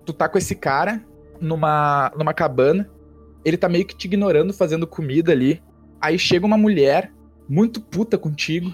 Tu 0.04 0.12
tá 0.14 0.28
com 0.28 0.38
esse 0.40 0.56
cara 0.56 1.04
numa 1.40 2.12
numa 2.18 2.34
cabana. 2.34 2.90
Ele 3.44 3.58
tá 3.58 3.68
meio 3.68 3.86
que 3.86 3.96
te 3.96 4.06
ignorando 4.06 4.54
fazendo 4.54 4.88
comida 4.88 5.32
ali. 5.32 5.62
Aí 6.02 6.18
chega 6.18 6.46
uma 6.46 6.58
mulher 6.58 7.12
muito 7.48 7.82
puta 7.82 8.18
contigo 8.18 8.74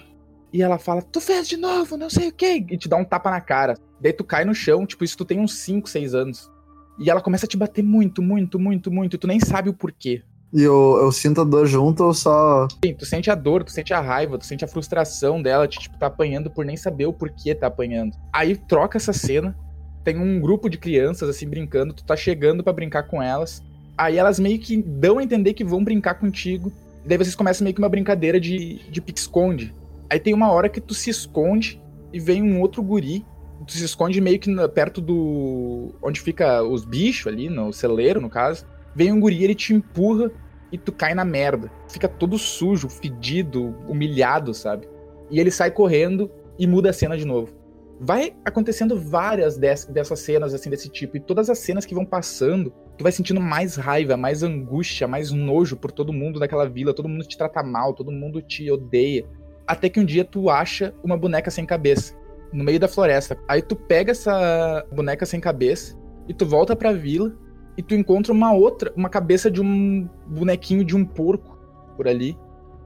e 0.52 0.62
ela 0.62 0.78
fala: 0.78 1.02
Tu 1.02 1.20
fez 1.22 1.48
de 1.48 1.58
novo, 1.58 1.98
não 1.98 2.10
sei 2.10 2.30
o 2.30 2.34
que, 2.34 2.66
e 2.70 2.78
te 2.78 2.88
dá 2.88 2.98
um 2.98 3.06
tapa 3.06 3.30
na 3.30 3.42
cara. 3.42 3.76
Daí 4.02 4.14
tu 4.14 4.24
cai 4.24 4.46
no 4.46 4.54
chão, 4.54 4.86
tipo, 4.86 5.04
isso 5.04 5.18
tu 5.18 5.26
tem 5.26 5.40
uns 5.40 5.54
5, 5.60 5.90
6 5.90 6.14
anos. 6.14 6.50
E 6.98 7.10
ela 7.10 7.22
começa 7.22 7.46
a 7.46 7.50
te 7.50 7.58
bater 7.58 7.84
muito, 7.84 8.22
muito, 8.22 8.60
muito, 8.60 8.92
muito, 8.92 9.16
e 9.16 9.20
tu 9.20 9.28
nem 9.28 9.40
sabe 9.40 9.70
o 9.70 9.74
porquê. 9.74 10.22
E 10.52 10.64
eu, 10.64 10.98
eu 11.02 11.12
sinto 11.12 11.42
a 11.42 11.44
dor 11.44 11.68
junto 11.68 12.04
ou 12.04 12.14
só. 12.14 12.68
Sim, 12.84 12.94
tu 12.96 13.06
sente 13.06 13.30
a 13.30 13.36
dor, 13.36 13.64
tu 13.64 13.72
sente 13.72 13.94
a 13.94 14.02
raiva, 14.02 14.38
tu 14.38 14.46
sente 14.46 14.66
a 14.66 14.68
frustração 14.68 15.42
dela 15.42 15.68
de, 15.68 15.78
tipo, 15.78 15.98
tá 15.98 16.08
apanhando 16.08 16.50
por 16.50 16.66
nem 16.66 16.76
saber 16.76 17.06
o 17.06 17.14
porquê 17.14 17.54
tá 17.54 17.68
apanhando. 17.68 18.16
Aí 18.34 18.56
troca 18.56 18.98
essa 18.98 19.14
cena, 19.14 19.56
tem 20.04 20.18
um 20.18 20.42
grupo 20.42 20.70
de 20.70 20.78
crianças, 20.78 21.30
assim, 21.30 21.48
brincando, 21.48 21.94
tu 21.94 22.04
tá 22.04 22.16
chegando 22.16 22.64
para 22.64 22.74
brincar 22.74 23.04
com 23.04 23.22
elas. 23.22 23.64
Aí 24.00 24.18
elas 24.18 24.40
meio 24.40 24.58
que 24.58 24.82
dão 24.82 25.18
a 25.18 25.24
entender 25.24 25.54
que 25.54 25.62
vão 25.62 25.84
brincar 25.84 26.14
contigo. 26.14 26.72
Daí 27.06 27.18
vocês 27.18 27.36
começam 27.36 27.66
meio 27.66 27.74
que 27.76 27.82
uma 27.82 27.90
brincadeira 27.90 28.40
de, 28.40 28.80
de 28.90 29.02
pique-esconde. 29.02 29.76
Aí 30.10 30.18
tem 30.18 30.34
uma 30.34 30.50
hora 30.54 30.70
que 30.70 30.80
tu 30.80 30.94
se 30.94 31.10
esconde 31.10 31.82
e 32.14 32.18
vem 32.18 32.42
um 32.42 32.62
outro 32.62 32.82
guri. 32.82 33.26
Tu 33.68 33.74
se 33.74 33.84
esconde 33.84 34.22
meio 34.22 34.40
que 34.40 34.50
perto 34.70 35.02
do. 35.02 35.94
onde 36.02 36.22
fica 36.22 36.64
os 36.64 36.86
bichos 36.86 37.28
ali, 37.28 37.50
no 37.50 37.74
celeiro, 37.74 38.22
no 38.22 38.30
caso. 38.30 38.66
Vem 38.96 39.12
um 39.12 39.20
guri, 39.20 39.44
ele 39.44 39.54
te 39.54 39.74
empurra 39.74 40.32
e 40.72 40.78
tu 40.78 40.94
cai 40.94 41.14
na 41.14 41.26
merda. 41.26 41.70
Fica 41.90 42.08
todo 42.08 42.38
sujo, 42.38 42.88
fedido, 42.88 43.76
humilhado, 43.86 44.54
sabe? 44.54 44.88
E 45.30 45.42
ele 45.42 45.52
sai 45.52 45.72
correndo 45.72 46.32
e 46.58 46.66
muda 46.66 46.92
a 46.92 46.94
cena 46.94 47.18
de 47.18 47.26
novo. 47.26 47.54
Vai 48.00 48.34
acontecendo 48.46 48.98
várias 48.98 49.58
dessas 49.58 50.22
cenas, 50.22 50.54
assim, 50.54 50.70
desse 50.70 50.88
tipo. 50.88 51.18
E 51.18 51.20
todas 51.20 51.50
as 51.50 51.60
cenas 51.60 51.86
que 51.86 51.94
vão 51.94 52.06
passando, 52.06 52.74
tu 53.00 53.04
vai 53.04 53.14
sentindo 53.14 53.40
mais 53.40 53.78
raiva, 53.78 54.18
mais 54.18 54.44
angústia, 54.44 55.08
mais 55.08 55.32
nojo 55.32 55.78
por 55.78 55.90
todo 55.90 56.12
mundo 56.12 56.38
daquela 56.38 56.68
vila. 56.68 56.94
Todo 56.94 57.08
mundo 57.08 57.24
te 57.24 57.38
trata 57.38 57.64
mal, 57.64 57.94
todo 57.94 58.12
mundo 58.12 58.42
te 58.42 58.70
odeia 58.70 59.26
até 59.66 59.88
que 59.88 60.02
um 60.02 60.06
dia 60.06 60.26
tu 60.26 60.50
acha 60.50 60.94
uma 61.02 61.16
boneca 61.16 61.50
sem 61.50 61.66
cabeça 61.66 62.14
no 62.52 62.62
meio 62.62 62.78
da 62.78 62.90
floresta. 62.90 63.38
Aí 63.48 63.62
tu 63.62 63.74
pega 63.74 64.12
essa 64.12 64.86
boneca 64.92 65.26
sem 65.26 65.40
cabeça 65.40 65.98
e 66.28 66.34
tu 66.34 66.46
volta 66.46 66.76
pra 66.76 66.92
vila 66.92 67.34
e 67.78 67.82
tu 67.82 67.96
encontra 67.96 68.34
uma 68.34 68.52
outra, 68.52 68.92
uma 68.98 69.08
cabeça 69.08 69.50
de 69.50 69.62
um 69.62 70.10
bonequinho 70.28 70.84
de 70.84 70.94
um 70.94 71.06
porco 71.06 71.58
por 71.96 72.06
ali. 72.06 72.38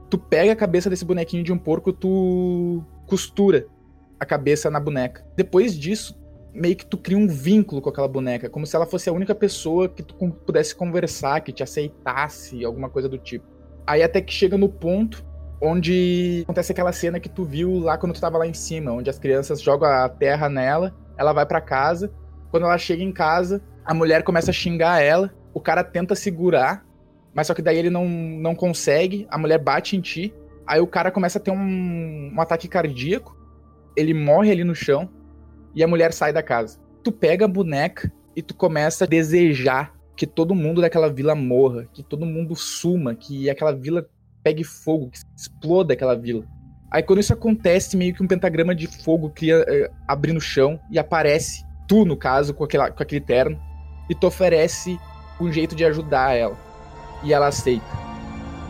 Tu 0.08 0.16
pega 0.16 0.52
a 0.52 0.56
cabeça 0.56 0.88
desse 0.88 1.04
bonequinho 1.04 1.42
de 1.42 1.52
um 1.52 1.58
porco, 1.58 1.92
tu 1.92 2.84
costura 3.04 3.66
a 4.20 4.24
cabeça 4.24 4.70
na 4.70 4.78
boneca. 4.78 5.26
Depois 5.34 5.76
disso, 5.76 6.16
meio 6.54 6.76
que 6.76 6.86
tu 6.86 6.96
cria 6.96 7.18
um 7.18 7.26
vínculo 7.26 7.82
com 7.82 7.90
aquela 7.90 8.06
boneca, 8.06 8.48
como 8.48 8.66
se 8.66 8.76
ela 8.76 8.86
fosse 8.86 9.08
a 9.08 9.12
única 9.12 9.34
pessoa 9.34 9.88
que 9.88 10.02
tu 10.02 10.14
pudesse 10.14 10.74
conversar, 10.74 11.40
que 11.40 11.52
te 11.52 11.62
aceitasse, 11.62 12.64
alguma 12.64 12.88
coisa 12.88 13.08
do 13.08 13.18
tipo. 13.18 13.44
Aí 13.86 14.02
até 14.02 14.20
que 14.20 14.32
chega 14.32 14.56
no 14.56 14.68
ponto 14.68 15.24
onde 15.60 16.42
acontece 16.44 16.72
aquela 16.72 16.92
cena 16.92 17.18
que 17.18 17.28
tu 17.28 17.44
viu 17.44 17.78
lá 17.78 17.98
quando 17.98 18.12
tu 18.12 18.20
tava 18.20 18.38
lá 18.38 18.46
em 18.46 18.54
cima, 18.54 18.92
onde 18.92 19.10
as 19.10 19.18
crianças 19.18 19.60
jogam 19.60 19.88
a 19.88 20.08
terra 20.08 20.48
nela, 20.48 20.94
ela 21.16 21.32
vai 21.32 21.44
para 21.44 21.60
casa. 21.60 22.12
Quando 22.50 22.64
ela 22.64 22.78
chega 22.78 23.02
em 23.02 23.12
casa, 23.12 23.62
a 23.84 23.92
mulher 23.92 24.22
começa 24.22 24.50
a 24.50 24.54
xingar 24.54 25.00
ela, 25.00 25.34
o 25.52 25.60
cara 25.60 25.82
tenta 25.82 26.14
segurar, 26.14 26.86
mas 27.34 27.48
só 27.48 27.54
que 27.54 27.62
daí 27.62 27.78
ele 27.78 27.90
não, 27.90 28.08
não 28.08 28.54
consegue, 28.54 29.26
a 29.28 29.36
mulher 29.36 29.58
bate 29.58 29.96
em 29.96 30.00
ti, 30.00 30.32
aí 30.66 30.80
o 30.80 30.86
cara 30.86 31.10
começa 31.10 31.38
a 31.38 31.40
ter 31.40 31.50
um, 31.50 32.32
um 32.34 32.40
ataque 32.40 32.68
cardíaco, 32.68 33.36
ele 33.96 34.14
morre 34.14 34.52
ali 34.52 34.62
no 34.62 34.74
chão 34.74 35.10
e 35.74 35.82
a 35.82 35.88
mulher 35.88 36.12
sai 36.12 36.32
da 36.32 36.42
casa. 36.42 36.78
Tu 37.02 37.12
pega 37.12 37.44
a 37.44 37.48
boneca 37.48 38.12
e 38.34 38.42
tu 38.42 38.54
começa 38.54 39.04
a 39.04 39.08
desejar 39.08 39.94
que 40.16 40.26
todo 40.26 40.54
mundo 40.54 40.80
daquela 40.80 41.12
vila 41.12 41.34
morra, 41.34 41.86
que 41.92 42.02
todo 42.02 42.24
mundo 42.24 42.54
suma, 42.54 43.14
que 43.14 43.50
aquela 43.50 43.72
vila 43.72 44.06
pegue 44.42 44.62
fogo, 44.62 45.10
que 45.10 45.18
exploda 45.36 45.94
aquela 45.94 46.14
vila. 46.14 46.44
Aí 46.90 47.02
quando 47.02 47.18
isso 47.18 47.32
acontece, 47.32 47.96
meio 47.96 48.14
que 48.14 48.22
um 48.22 48.26
pentagrama 48.26 48.74
de 48.74 48.86
fogo 48.86 49.30
cria, 49.30 49.64
abre 50.06 50.32
no 50.32 50.40
chão 50.40 50.78
e 50.90 50.98
aparece 50.98 51.64
tu, 51.88 52.04
no 52.04 52.16
caso, 52.16 52.54
com, 52.54 52.64
aquela, 52.64 52.90
com 52.90 53.02
aquele 53.02 53.20
terno, 53.20 53.60
e 54.08 54.14
tu 54.14 54.26
oferece 54.26 54.98
um 55.40 55.52
jeito 55.52 55.74
de 55.74 55.84
ajudar 55.84 56.34
ela. 56.34 56.56
E 57.22 57.32
ela 57.32 57.48
aceita. 57.48 57.84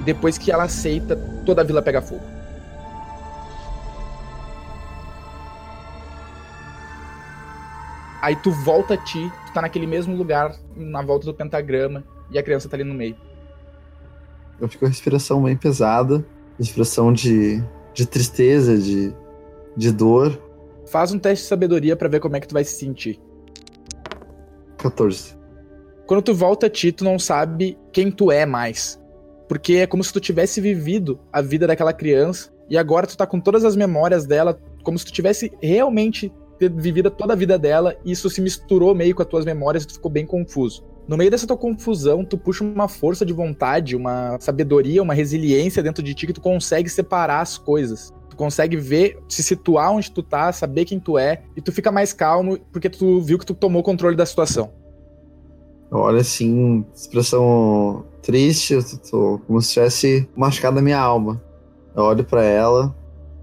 Depois 0.04 0.38
que 0.38 0.50
ela 0.50 0.64
aceita, 0.64 1.16
toda 1.44 1.60
a 1.60 1.64
vila 1.64 1.82
pega 1.82 2.00
fogo. 2.00 2.33
Aí 8.24 8.34
tu 8.34 8.50
volta 8.50 8.94
a 8.94 8.96
ti, 8.96 9.30
tu 9.46 9.52
tá 9.52 9.60
naquele 9.60 9.86
mesmo 9.86 10.16
lugar, 10.16 10.56
na 10.74 11.02
volta 11.02 11.26
do 11.26 11.34
pentagrama, 11.34 12.02
e 12.30 12.38
a 12.38 12.42
criança 12.42 12.66
tá 12.70 12.74
ali 12.74 12.82
no 12.82 12.94
meio. 12.94 13.14
Eu 14.58 14.66
fico 14.66 14.80
com 14.80 14.86
a 14.86 14.88
respiração 14.88 15.42
bem 15.42 15.54
pesada, 15.54 16.24
respiração 16.58 17.12
de, 17.12 17.62
de 17.92 18.06
tristeza, 18.06 18.78
de, 18.78 19.14
de 19.76 19.92
dor. 19.92 20.40
Faz 20.86 21.12
um 21.12 21.18
teste 21.18 21.42
de 21.42 21.48
sabedoria 21.50 21.96
para 21.96 22.08
ver 22.08 22.18
como 22.18 22.34
é 22.34 22.40
que 22.40 22.48
tu 22.48 22.54
vai 22.54 22.64
se 22.64 22.78
sentir. 22.78 23.20
14. 24.78 25.36
Quando 26.06 26.22
tu 26.22 26.34
volta 26.34 26.64
a 26.64 26.70
ti, 26.70 26.92
tu 26.92 27.04
não 27.04 27.18
sabe 27.18 27.76
quem 27.92 28.10
tu 28.10 28.32
é 28.32 28.46
mais. 28.46 28.98
Porque 29.46 29.74
é 29.74 29.86
como 29.86 30.02
se 30.02 30.10
tu 30.10 30.18
tivesse 30.18 30.62
vivido 30.62 31.20
a 31.30 31.42
vida 31.42 31.66
daquela 31.66 31.92
criança 31.92 32.50
e 32.70 32.78
agora 32.78 33.06
tu 33.06 33.18
tá 33.18 33.26
com 33.26 33.38
todas 33.38 33.66
as 33.66 33.76
memórias 33.76 34.24
dela, 34.24 34.58
como 34.82 34.98
se 34.98 35.04
tu 35.04 35.12
tivesse 35.12 35.52
realmente 35.60 36.32
vivido 36.60 37.10
toda 37.10 37.32
a 37.32 37.36
vida 37.36 37.58
dela 37.58 37.96
e 38.04 38.12
isso 38.12 38.30
se 38.30 38.40
misturou 38.40 38.94
meio 38.94 39.14
com 39.14 39.22
as 39.22 39.28
tuas 39.28 39.44
memórias 39.44 39.84
e 39.84 39.86
tu 39.86 39.94
ficou 39.94 40.10
bem 40.10 40.26
confuso. 40.26 40.84
No 41.06 41.16
meio 41.16 41.30
dessa 41.30 41.46
tua 41.46 41.56
confusão, 41.56 42.24
tu 42.24 42.38
puxa 42.38 42.64
uma 42.64 42.88
força 42.88 43.26
de 43.26 43.32
vontade, 43.32 43.94
uma 43.94 44.38
sabedoria, 44.40 45.02
uma 45.02 45.12
resiliência 45.12 45.82
dentro 45.82 46.02
de 46.02 46.14
ti 46.14 46.26
que 46.26 46.32
tu 46.32 46.40
consegue 46.40 46.88
separar 46.88 47.40
as 47.40 47.58
coisas. 47.58 48.12
Tu 48.30 48.36
consegue 48.36 48.76
ver, 48.76 49.18
se 49.28 49.42
situar 49.42 49.92
onde 49.92 50.10
tu 50.10 50.22
tá, 50.22 50.50
saber 50.50 50.86
quem 50.86 50.98
tu 50.98 51.18
é, 51.18 51.42
e 51.54 51.60
tu 51.60 51.70
fica 51.70 51.92
mais 51.92 52.12
calmo 52.12 52.58
porque 52.72 52.88
tu 52.88 53.20
viu 53.20 53.38
que 53.38 53.44
tu 53.44 53.54
tomou 53.54 53.82
controle 53.82 54.16
da 54.16 54.24
situação. 54.24 54.72
Olha 55.90 56.22
assim, 56.22 56.84
expressão 56.94 58.04
triste, 58.22 58.74
eu 58.74 58.82
tô 59.10 59.40
como 59.46 59.60
se 59.60 59.74
tivesse 59.74 60.28
machucado 60.34 60.78
a 60.78 60.82
minha 60.82 60.98
alma. 60.98 61.40
Eu 61.94 62.02
olho 62.02 62.24
para 62.24 62.42
ela, 62.42 62.96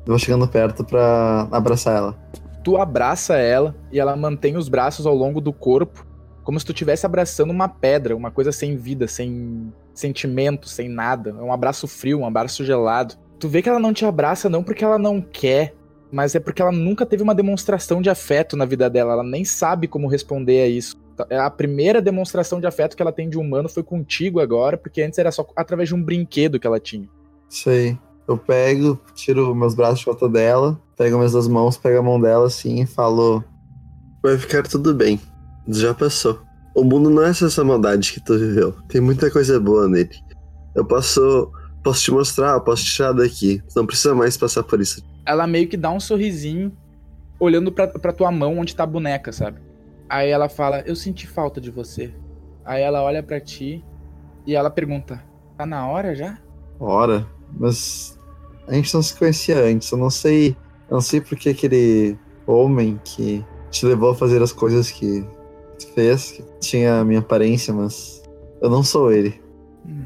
vou 0.06 0.18
chegando 0.18 0.48
perto 0.48 0.84
para 0.84 1.48
abraçar 1.52 1.96
ela. 1.96 2.18
Tu 2.64 2.78
abraça 2.78 3.38
ela 3.38 3.76
e 3.92 4.00
ela 4.00 4.16
mantém 4.16 4.56
os 4.56 4.70
braços 4.70 5.06
ao 5.06 5.16
longo 5.16 5.42
do 5.42 5.52
corpo, 5.52 6.06
como 6.44 6.60
se 6.60 6.66
tu 6.66 6.72
estivesse 6.72 7.06
abraçando 7.06 7.52
uma 7.52 7.68
pedra, 7.68 8.16
uma 8.16 8.32
coisa 8.32 8.52
sem 8.52 8.76
vida, 8.76 9.08
sem 9.08 9.72
sentimento, 9.94 10.68
sem 10.68 10.90
nada. 10.90 11.32
É 11.32 11.42
um 11.42 11.54
abraço 11.54 11.88
frio, 11.88 12.20
um 12.20 12.26
abraço 12.26 12.64
gelado. 12.64 13.16
Tu 13.40 13.48
vê 13.48 13.62
que 13.62 13.70
ela 13.70 13.80
não 13.80 13.94
te 13.94 14.06
abraça 14.06 14.50
não 14.50 14.64
porque 14.64 14.84
ela 14.84 15.00
não 15.00 15.22
quer, 15.22 15.76
mas 16.12 16.36
é 16.36 16.40
porque 16.40 16.62
ela 16.62 16.72
nunca 16.72 17.06
teve 17.06 17.24
uma 17.24 17.34
demonstração 17.34 18.02
de 18.02 18.10
afeto 18.10 18.58
na 18.58 18.66
vida 18.66 18.90
dela. 18.90 19.14
Ela 19.14 19.24
nem 19.24 19.46
sabe 19.46 19.88
como 19.88 20.08
responder 20.08 20.62
a 20.62 20.68
isso. 20.68 20.96
É 21.30 21.38
a 21.38 21.50
primeira 21.50 22.02
demonstração 22.02 22.60
de 22.60 22.68
afeto 22.68 22.96
que 22.96 23.02
ela 23.02 23.12
tem 23.12 23.30
de 23.30 23.38
humano 23.38 23.70
foi 23.70 23.84
contigo 23.84 24.40
agora, 24.40 24.78
porque 24.78 25.02
antes 25.02 25.20
era 25.20 25.32
só 25.32 25.48
através 25.56 25.90
de 25.90 25.96
um 25.96 26.04
brinquedo 26.04 26.60
que 26.60 26.68
ela 26.68 26.80
tinha. 26.80 27.08
Sei. 27.48 27.98
Eu 28.32 28.38
pego, 28.38 28.98
tiro 29.14 29.54
meus 29.54 29.76
braços 29.76 30.00
de 30.00 30.06
volta 30.06 30.30
dela, 30.30 30.80
pego 30.98 31.18
minhas 31.18 31.34
duas 31.34 31.50
mãos, 31.50 31.76
pego 31.76 32.00
a 32.00 32.02
mão 32.02 32.20
dela 32.20 32.48
assim 32.48 32.82
e 32.82 32.86
falo: 32.86 33.44
Vai 34.24 34.38
ficar 34.38 34.64
tudo 34.64 34.94
bem. 34.94 35.20
Já 35.68 35.94
passou. 35.94 36.40
O 36.74 36.84
mundo 36.84 37.10
não 37.10 37.24
é 37.24 37.34
só 37.34 37.48
essa 37.48 37.64
maldade 37.64 38.14
que 38.14 38.24
tu 38.24 38.40
viveu. 38.40 38.72
Tem 38.88 39.02
muita 39.02 39.30
coisa 39.30 39.60
boa 39.60 39.88
nele. 39.90 40.16
Eu 40.74 40.86
posso. 40.86 41.52
Posso 41.84 42.04
te 42.04 42.12
mostrar, 42.12 42.60
posso 42.60 42.86
te 42.86 42.94
tirar 42.94 43.12
daqui. 43.12 43.62
Tu 43.68 43.76
não 43.76 43.86
precisa 43.86 44.14
mais 44.14 44.38
passar 44.38 44.64
por 44.64 44.80
isso. 44.80 45.04
Ela 45.26 45.48
meio 45.48 45.68
que 45.68 45.76
dá 45.76 45.92
um 45.92 46.00
sorrisinho, 46.00 46.72
olhando 47.40 47.72
pra, 47.72 47.88
pra 47.88 48.14
tua 48.14 48.32
mão 48.32 48.60
onde 48.60 48.76
tá 48.76 48.84
a 48.84 48.88
boneca, 48.88 49.34
sabe? 49.34 49.60
Aí 50.08 50.30
ela 50.30 50.48
fala: 50.48 50.82
Eu 50.82 50.96
senti 50.96 51.28
falta 51.28 51.60
de 51.60 51.70
você. 51.70 52.14
Aí 52.64 52.82
ela 52.82 53.04
olha 53.04 53.22
para 53.22 53.42
ti 53.42 53.84
e 54.46 54.56
ela 54.56 54.70
pergunta: 54.70 55.22
Tá 55.58 55.66
na 55.66 55.86
hora 55.88 56.16
já? 56.16 56.38
Hora? 56.80 57.28
Mas 57.60 58.18
a 58.72 58.76
gente 58.76 58.94
não 58.94 59.04
se 59.04 59.14
conhecia 59.14 59.62
antes. 59.62 59.92
Eu 59.92 59.98
não 59.98 60.10
sei. 60.10 60.56
Eu 60.90 60.96
não 60.96 61.02
sei 61.02 61.20
porque 61.20 61.50
aquele 61.50 62.18
homem 62.48 63.00
que 63.04 63.46
te 63.70 63.86
levou 63.86 64.12
a 64.12 64.16
fazer 64.16 64.42
as 64.42 64.54
coisas 64.54 64.90
que 64.90 65.26
fez, 65.94 66.32
que 66.32 66.44
tinha 66.60 67.00
a 67.00 67.06
minha 67.06 67.20
aparência, 67.20 67.74
mas 67.74 68.24
eu 68.62 68.70
não 68.70 68.82
sou 68.82 69.12
ele. 69.12 69.42
Hum, 69.86 70.06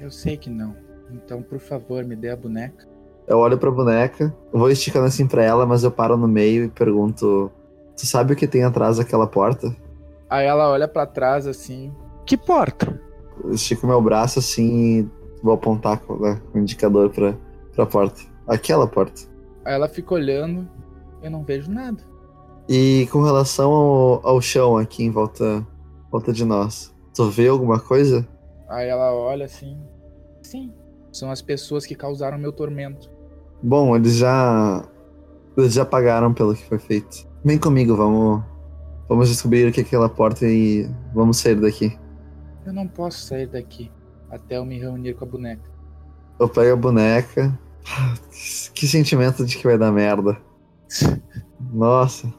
eu 0.00 0.10
sei 0.10 0.36
que 0.36 0.50
não. 0.50 0.74
Então, 1.10 1.40
por 1.40 1.60
favor, 1.60 2.04
me 2.04 2.16
dê 2.16 2.30
a 2.30 2.36
boneca. 2.36 2.86
Eu 3.26 3.38
olho 3.38 3.58
pra 3.58 3.70
boneca, 3.70 4.34
vou 4.52 4.70
esticando 4.70 5.06
assim 5.06 5.26
pra 5.26 5.44
ela, 5.44 5.66
mas 5.66 5.84
eu 5.84 5.90
paro 5.90 6.16
no 6.16 6.26
meio 6.26 6.64
e 6.64 6.68
pergunto: 6.68 7.50
Tu 7.96 8.06
sabe 8.06 8.32
o 8.32 8.36
que 8.36 8.48
tem 8.48 8.64
atrás 8.64 8.96
daquela 8.96 9.26
porta? 9.26 9.74
Aí 10.28 10.46
ela 10.46 10.68
olha 10.70 10.88
para 10.88 11.06
trás 11.06 11.46
assim: 11.46 11.92
Que 12.26 12.36
porta? 12.36 13.00
Eu 13.44 13.52
estico 13.52 13.86
meu 13.86 14.00
braço 14.02 14.40
assim 14.40 15.00
e 15.00 15.08
vou 15.42 15.54
apontar 15.54 15.98
com, 16.00 16.16
com 16.16 16.58
o 16.58 16.58
indicador 16.58 17.10
pra, 17.10 17.34
pra 17.78 17.86
porta. 17.86 18.20
Aquela 18.48 18.88
porta. 18.88 19.22
Aí 19.64 19.74
ela 19.74 19.88
fica 19.88 20.14
olhando, 20.14 20.68
eu 21.22 21.30
não 21.30 21.44
vejo 21.44 21.70
nada. 21.70 22.02
E 22.68 23.08
com 23.12 23.22
relação 23.22 23.70
ao, 23.70 24.26
ao 24.26 24.40
chão 24.40 24.76
aqui 24.76 25.04
em 25.04 25.10
volta, 25.10 25.64
volta 26.10 26.32
de 26.32 26.44
nós, 26.44 26.92
tu 27.14 27.30
vê 27.30 27.46
alguma 27.46 27.78
coisa? 27.78 28.26
Aí 28.68 28.88
ela 28.88 29.14
olha 29.14 29.44
assim. 29.44 29.78
Sim, 30.42 30.72
são 31.12 31.30
as 31.30 31.40
pessoas 31.40 31.86
que 31.86 31.94
causaram 31.94 32.36
meu 32.36 32.52
tormento. 32.52 33.10
Bom, 33.62 33.94
eles 33.94 34.16
já. 34.16 34.84
Eles 35.56 35.74
já 35.74 35.84
pagaram 35.84 36.34
pelo 36.34 36.54
que 36.54 36.64
foi 36.64 36.78
feito. 36.78 37.28
Vem 37.44 37.58
comigo, 37.58 37.96
vamos. 37.96 38.42
Vamos 39.08 39.28
descobrir 39.28 39.68
o 39.68 39.72
que 39.72 39.80
é 39.80 39.82
aquela 39.84 40.08
porta 40.08 40.44
e 40.46 40.88
vamos 41.14 41.38
sair 41.38 41.54
daqui. 41.54 41.96
Eu 42.66 42.72
não 42.72 42.86
posso 42.86 43.20
sair 43.20 43.46
daqui 43.46 43.90
até 44.30 44.58
eu 44.58 44.64
me 44.64 44.78
reunir 44.78 45.14
com 45.14 45.24
a 45.24 45.28
boneca. 45.28 45.70
Eu 46.38 46.48
pego 46.48 46.72
a 46.72 46.76
boneca. 46.76 47.58
Que 48.74 48.86
sentimento 48.86 49.44
de 49.44 49.56
que 49.56 49.64
vai 49.64 49.76
dar 49.76 49.90
merda. 49.90 50.40
Nossa. 51.72 52.32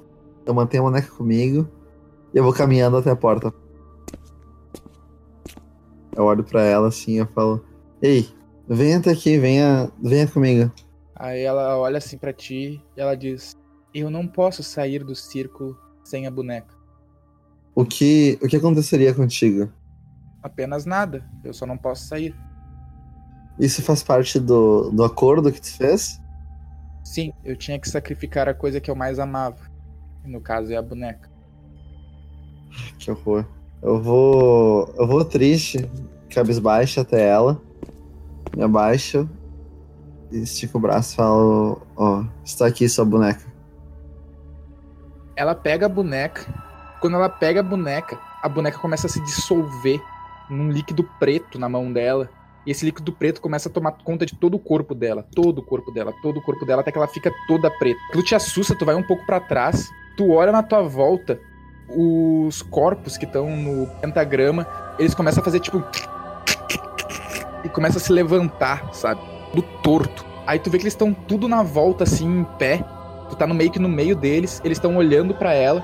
Eu 0.45 0.53
mantenho 0.53 0.83
a 0.83 0.85
boneca 0.85 1.11
comigo 1.11 1.69
e 2.33 2.37
eu 2.37 2.43
vou 2.43 2.53
caminhando 2.53 2.97
até 2.97 3.11
a 3.11 3.15
porta. 3.15 3.53
Eu 6.15 6.23
olho 6.23 6.43
para 6.43 6.63
ela 6.63 6.87
assim 6.87 7.13
e 7.13 7.17
eu 7.17 7.27
falo: 7.27 7.63
Ei, 8.01 8.29
venha 8.67 8.97
até 8.97 9.11
aqui, 9.11 9.37
venha, 9.37 9.91
venha 10.01 10.27
comigo. 10.27 10.71
Aí 11.15 11.41
ela 11.41 11.77
olha 11.77 11.97
assim 11.97 12.17
para 12.17 12.33
ti 12.33 12.81
e 12.95 13.01
ela 13.01 13.15
diz: 13.15 13.55
Eu 13.93 14.09
não 14.09 14.25
posso 14.25 14.63
sair 14.63 15.03
do 15.03 15.13
círculo 15.13 15.77
sem 16.03 16.25
a 16.25 16.31
boneca. 16.31 16.73
O 17.75 17.85
que, 17.85 18.39
o 18.41 18.47
que 18.47 18.57
aconteceria 18.57 19.13
contigo? 19.13 19.71
Apenas 20.41 20.85
nada. 20.85 21.23
Eu 21.43 21.53
só 21.53 21.65
não 21.65 21.77
posso 21.77 22.07
sair. 22.07 22.35
Isso 23.59 23.81
faz 23.81 24.01
parte 24.01 24.39
do, 24.39 24.89
do 24.89 25.03
acordo 25.03 25.51
que 25.51 25.59
tu 25.59 25.75
fez? 25.75 26.21
Sim, 27.03 27.33
eu 27.43 27.57
tinha 27.57 27.77
que 27.77 27.89
sacrificar 27.89 28.47
a 28.47 28.53
coisa 28.53 28.79
que 28.79 28.89
eu 28.89 28.95
mais 28.95 29.19
amava. 29.19 29.69
No 30.23 30.39
caso 30.39 30.71
é 30.71 30.77
a 30.77 30.81
boneca. 30.81 31.29
Que 32.97 33.11
horror. 33.11 33.45
Eu 33.81 34.01
vou. 34.01 34.93
Eu 34.97 35.07
vou 35.07 35.25
triste, 35.25 35.89
cabisbaixo 36.29 37.01
até 37.01 37.27
ela. 37.27 37.61
Me 38.55 38.63
abaixo. 38.63 39.29
Estico 40.31 40.77
o 40.77 40.81
braço 40.81 41.13
e 41.13 41.15
falo: 41.15 41.81
Ó, 41.95 42.19
oh, 42.19 42.25
está 42.45 42.67
aqui 42.67 42.87
sua 42.87 43.05
boneca. 43.05 43.41
Ela 45.35 45.55
pega 45.55 45.85
a 45.85 45.89
boneca. 45.89 46.45
Quando 47.01 47.15
ela 47.15 47.29
pega 47.29 47.61
a 47.61 47.63
boneca, 47.63 48.19
a 48.41 48.47
boneca 48.47 48.77
começa 48.77 49.07
a 49.07 49.09
se 49.09 49.21
dissolver 49.21 50.01
num 50.49 50.69
líquido 50.69 51.03
preto 51.17 51.57
na 51.57 51.69
mão 51.69 51.91
dela. 51.91 52.29
E 52.65 52.71
esse 52.71 52.85
líquido 52.85 53.11
preto 53.11 53.41
começa 53.41 53.69
a 53.69 53.71
tomar 53.71 53.93
conta 54.03 54.25
de 54.25 54.35
todo 54.35 54.55
o 54.55 54.59
corpo 54.59 54.93
dela, 54.93 55.25
todo 55.33 55.59
o 55.59 55.63
corpo 55.63 55.91
dela, 55.91 56.13
todo 56.21 56.37
o 56.37 56.41
corpo 56.41 56.65
dela, 56.65 56.81
até 56.81 56.91
que 56.91 56.97
ela 56.97 57.07
fica 57.07 57.31
toda 57.47 57.71
preta. 57.71 57.99
Aquilo 58.09 58.23
te 58.23 58.35
assusta, 58.35 58.75
tu 58.75 58.85
vai 58.85 58.95
um 58.95 59.03
pouco 59.03 59.25
para 59.25 59.39
trás, 59.39 59.89
tu 60.17 60.31
olha 60.31 60.51
na 60.51 60.61
tua 60.61 60.81
volta, 60.81 61.39
os 61.89 62.61
corpos 62.61 63.17
que 63.17 63.25
estão 63.25 63.49
no 63.55 63.87
pentagrama, 64.01 64.67
eles 64.99 65.15
começam 65.15 65.41
a 65.41 65.43
fazer 65.43 65.59
tipo. 65.59 65.83
E 67.63 67.69
começa 67.69 67.97
a 67.97 68.01
se 68.01 68.11
levantar, 68.11 68.93
sabe? 68.93 69.21
Do 69.53 69.61
torto. 69.61 70.25
Aí 70.45 70.59
tu 70.59 70.69
vê 70.69 70.77
que 70.77 70.83
eles 70.83 70.93
estão 70.93 71.13
tudo 71.13 71.47
na 71.47 71.63
volta, 71.63 72.03
assim, 72.03 72.39
em 72.39 72.43
pé. 72.57 72.83
Tu 73.29 73.35
tá 73.35 73.45
no 73.45 73.53
meio 73.53 73.71
que 73.71 73.79
no 73.79 73.89
meio 73.89 74.15
deles, 74.15 74.61
eles 74.63 74.77
estão 74.77 74.95
olhando 74.95 75.33
para 75.33 75.53
ela. 75.53 75.83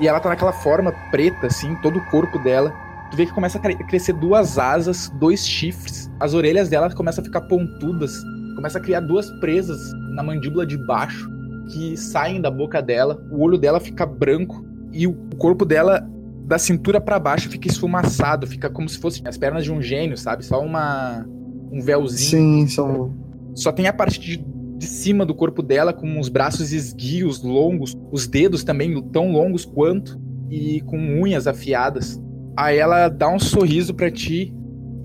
E 0.00 0.06
ela 0.06 0.20
tá 0.20 0.28
naquela 0.28 0.52
forma 0.52 0.92
preta, 1.10 1.46
assim, 1.46 1.74
todo 1.76 1.98
o 1.98 2.06
corpo 2.06 2.38
dela. 2.38 2.74
Tu 3.10 3.16
vê 3.16 3.26
que 3.26 3.32
começa 3.32 3.58
a 3.58 3.60
crescer 3.86 4.12
duas 4.14 4.58
asas, 4.58 5.10
dois 5.18 5.46
chifres. 5.46 6.10
As 6.20 6.34
orelhas 6.34 6.68
dela 6.68 6.92
começam 6.94 7.22
a 7.22 7.24
ficar 7.24 7.42
pontudas. 7.42 8.12
Começa 8.54 8.78
a 8.78 8.80
criar 8.80 9.00
duas 9.00 9.30
presas 9.40 9.92
na 10.14 10.22
mandíbula 10.22 10.66
de 10.66 10.76
baixo 10.86 11.28
que 11.72 11.96
saem 11.96 12.40
da 12.40 12.50
boca 12.50 12.82
dela. 12.82 13.22
O 13.30 13.42
olho 13.42 13.56
dela 13.56 13.80
fica 13.80 14.04
branco 14.04 14.64
e 14.92 15.06
o 15.06 15.14
corpo 15.38 15.64
dela 15.64 16.06
da 16.44 16.58
cintura 16.58 17.00
para 17.00 17.18
baixo 17.18 17.48
fica 17.50 17.68
esfumaçado, 17.68 18.46
fica 18.46 18.70
como 18.70 18.88
se 18.88 18.98
fosse 18.98 19.22
as 19.26 19.36
pernas 19.36 19.64
de 19.64 19.72
um 19.72 19.82
gênio, 19.82 20.16
sabe? 20.16 20.44
Só 20.44 20.60
uma 20.60 21.26
um 21.70 21.80
véuzinho. 21.80 22.30
Sim, 22.30 22.66
são 22.66 23.14
só 23.54 23.72
tem 23.72 23.86
a 23.86 23.92
parte 23.92 24.20
de, 24.20 24.36
de 24.76 24.86
cima 24.86 25.26
do 25.26 25.34
corpo 25.34 25.62
dela 25.62 25.92
com 25.92 26.18
os 26.18 26.28
braços 26.28 26.72
esguios, 26.72 27.42
longos, 27.42 27.96
os 28.12 28.26
dedos 28.26 28.62
também 28.62 29.02
tão 29.10 29.32
longos 29.32 29.64
quanto 29.64 30.18
e 30.48 30.80
com 30.82 30.96
unhas 30.96 31.46
afiadas. 31.46 32.20
Aí 32.58 32.76
ela 32.76 33.08
dá 33.08 33.28
um 33.28 33.38
sorriso 33.38 33.94
para 33.94 34.10
ti 34.10 34.52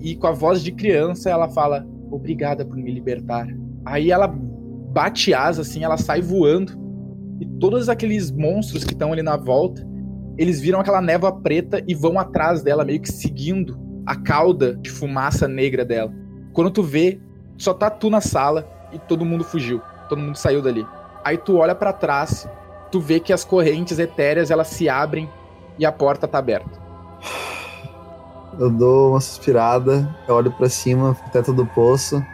e 0.00 0.16
com 0.16 0.26
a 0.26 0.32
voz 0.32 0.60
de 0.60 0.72
criança 0.72 1.30
ela 1.30 1.48
fala: 1.48 1.86
"Obrigada 2.10 2.64
por 2.64 2.76
me 2.76 2.90
libertar". 2.90 3.46
Aí 3.84 4.10
ela 4.10 4.26
bate 4.26 5.32
asa 5.32 5.62
assim, 5.62 5.84
ela 5.84 5.96
sai 5.96 6.20
voando 6.20 6.72
E 7.40 7.46
todos 7.60 7.88
aqueles 7.88 8.32
monstros 8.32 8.82
que 8.82 8.92
estão 8.92 9.12
ali 9.12 9.22
na 9.22 9.36
volta, 9.36 9.86
eles 10.36 10.60
viram 10.60 10.80
aquela 10.80 11.00
névoa 11.00 11.30
preta 11.30 11.80
e 11.86 11.94
vão 11.94 12.18
atrás 12.18 12.60
dela, 12.60 12.84
meio 12.84 13.00
que 13.00 13.12
seguindo 13.12 13.78
a 14.04 14.16
cauda 14.16 14.74
de 14.74 14.90
fumaça 14.90 15.46
negra 15.46 15.84
dela. 15.84 16.12
Quando 16.52 16.72
tu 16.72 16.82
vê, 16.82 17.20
só 17.56 17.72
tá 17.72 17.88
tu 17.88 18.10
na 18.10 18.20
sala 18.20 18.68
e 18.92 18.98
todo 18.98 19.24
mundo 19.24 19.44
fugiu. 19.44 19.80
Todo 20.08 20.20
mundo 20.20 20.36
saiu 20.36 20.60
dali. 20.60 20.84
Aí 21.24 21.38
tu 21.38 21.58
olha 21.58 21.74
para 21.74 21.92
trás, 21.92 22.48
tu 22.90 23.00
vê 23.00 23.20
que 23.20 23.32
as 23.32 23.44
correntes 23.44 24.00
etéreas 24.00 24.50
elas 24.50 24.66
se 24.66 24.88
abrem 24.88 25.28
e 25.78 25.86
a 25.86 25.92
porta 25.92 26.26
tá 26.26 26.38
aberta. 26.38 26.83
Eu 28.58 28.70
dou 28.70 29.10
uma 29.10 29.20
suspirada, 29.20 30.08
eu 30.28 30.34
olho 30.34 30.50
para 30.52 30.68
cima, 30.68 31.16
teto 31.32 31.52
do 31.52 31.66
poço, 31.66 32.24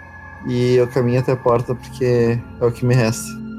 e 0.47 0.75
eu 0.75 0.87
caminho 0.89 1.21
até 1.21 1.33
a 1.33 1.37
porta 1.37 1.75
porque 1.75 2.39
é 2.61 2.65
o 2.65 2.73
que 2.73 2.85
me 2.85 2.95
resta. 2.95 3.50